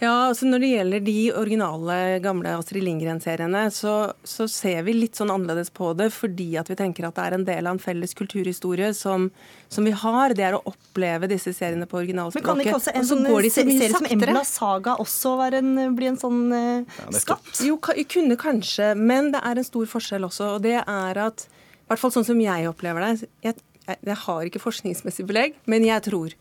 [0.00, 5.18] Ja, altså Når det gjelder de originale, gamle Astrid Lindgren-seriene, så, så, ser vi litt
[5.18, 7.82] sånn annerledes på det fordi at vi tenker at det er en del av en
[7.82, 9.28] felles kulturhistorie som,
[9.68, 10.34] som vi har.
[10.36, 12.46] Det er å oppleve disse seriene på originalspråket.
[12.46, 16.40] Men kan ikke også en sånn serie som Embla Saga også en, bli en sånn
[16.52, 17.50] uh, ja, skatt?
[17.66, 20.54] Jo, kunne kanskje, men det er en stor forskjell også.
[20.56, 24.18] Og det er at, i hvert fall sånn som jeg opplever det Jeg, jeg, jeg
[24.24, 26.36] har ikke forskningsmessig belegg, men jeg tror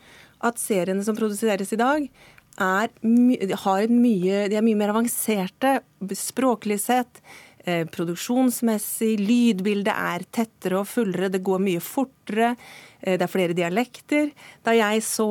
[0.46, 2.10] at seriene som produseres i dag,
[2.60, 2.92] er,
[3.64, 5.80] har mye, de er mye mer avanserte
[6.18, 7.22] språklig sett.
[7.68, 12.54] Eh, produksjonsmessig, lydbildet er tettere og fullere, det går mye fortere.
[12.54, 14.32] Eh, det er flere dialekter.
[14.66, 15.26] Da jeg så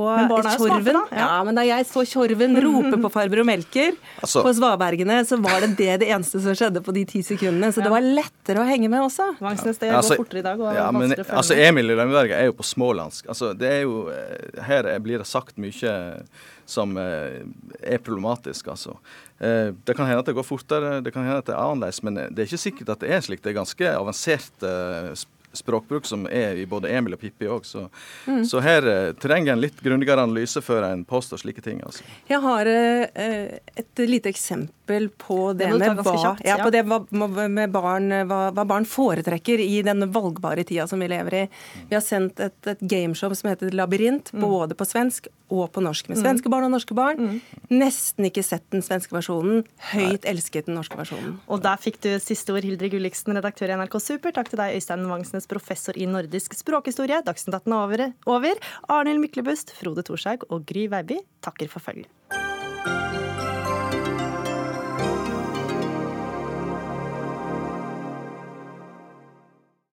[0.56, 1.18] Tjorven, ja.
[1.20, 3.92] ja, men da jeg så Tjorven rope på Farbror Melker
[4.22, 7.68] Altså- på Svabergene, så var det det det eneste som skjedde på de ti sekundene.
[7.72, 9.34] Så det var lettere å henge med også.
[9.40, 10.60] Vangsnes, det Altså, går fortere i dag.
[10.60, 11.54] Og ja, men, altså.
[11.58, 13.28] Emil i Lønneberget er jo på smålandsk.
[13.28, 16.22] Altså, det er jo, eh, her blir det sagt mye
[16.68, 17.40] som eh,
[17.82, 18.96] er problematisk, altså.
[19.40, 22.02] Eh, Det kan hende at det går fortere, det kan hende at det er annerledes,
[22.02, 23.42] men det er ikke sikkert at det er slik.
[23.44, 27.64] Det er ganske avansert eh, sp- språkbruk som er i både Emil og Pippi òg,
[27.66, 27.88] så,
[28.26, 28.44] Mm.
[28.44, 31.80] så her eh, trenger en litt grundigere analyse før en påstår slike ting.
[31.84, 32.02] altså.
[32.28, 36.64] Jeg har eh, et lite eksempel på det, med, ba kjapt, ja, ja.
[36.64, 41.34] på det med barn, hva, hva barn foretrekker i den valgbare tida som vi lever
[41.42, 41.48] i.
[41.90, 46.08] Vi har sendt et, et gameshow som heter Labyrint, både på svensk og på norsk.
[46.08, 46.22] Med Mm.
[46.24, 47.40] svenske barn og norske barn.
[47.72, 49.62] Nesten ikke sett den svenske versjonen.
[49.92, 51.38] Høyt elsket den norske versjonen.
[51.48, 54.32] Og der fikk du siste ord, Hildre Gulliksen, redaktør i NRK Super.
[54.36, 57.22] Takk til deg, Øystein Vangsnes, professor i nordisk språkhistorie.
[57.26, 58.04] Dagsnytt 18 er over.
[58.26, 58.68] over.
[58.88, 62.47] Arnhild Myklebust, Frode Thorshaug og Gry Veiby takker for følget.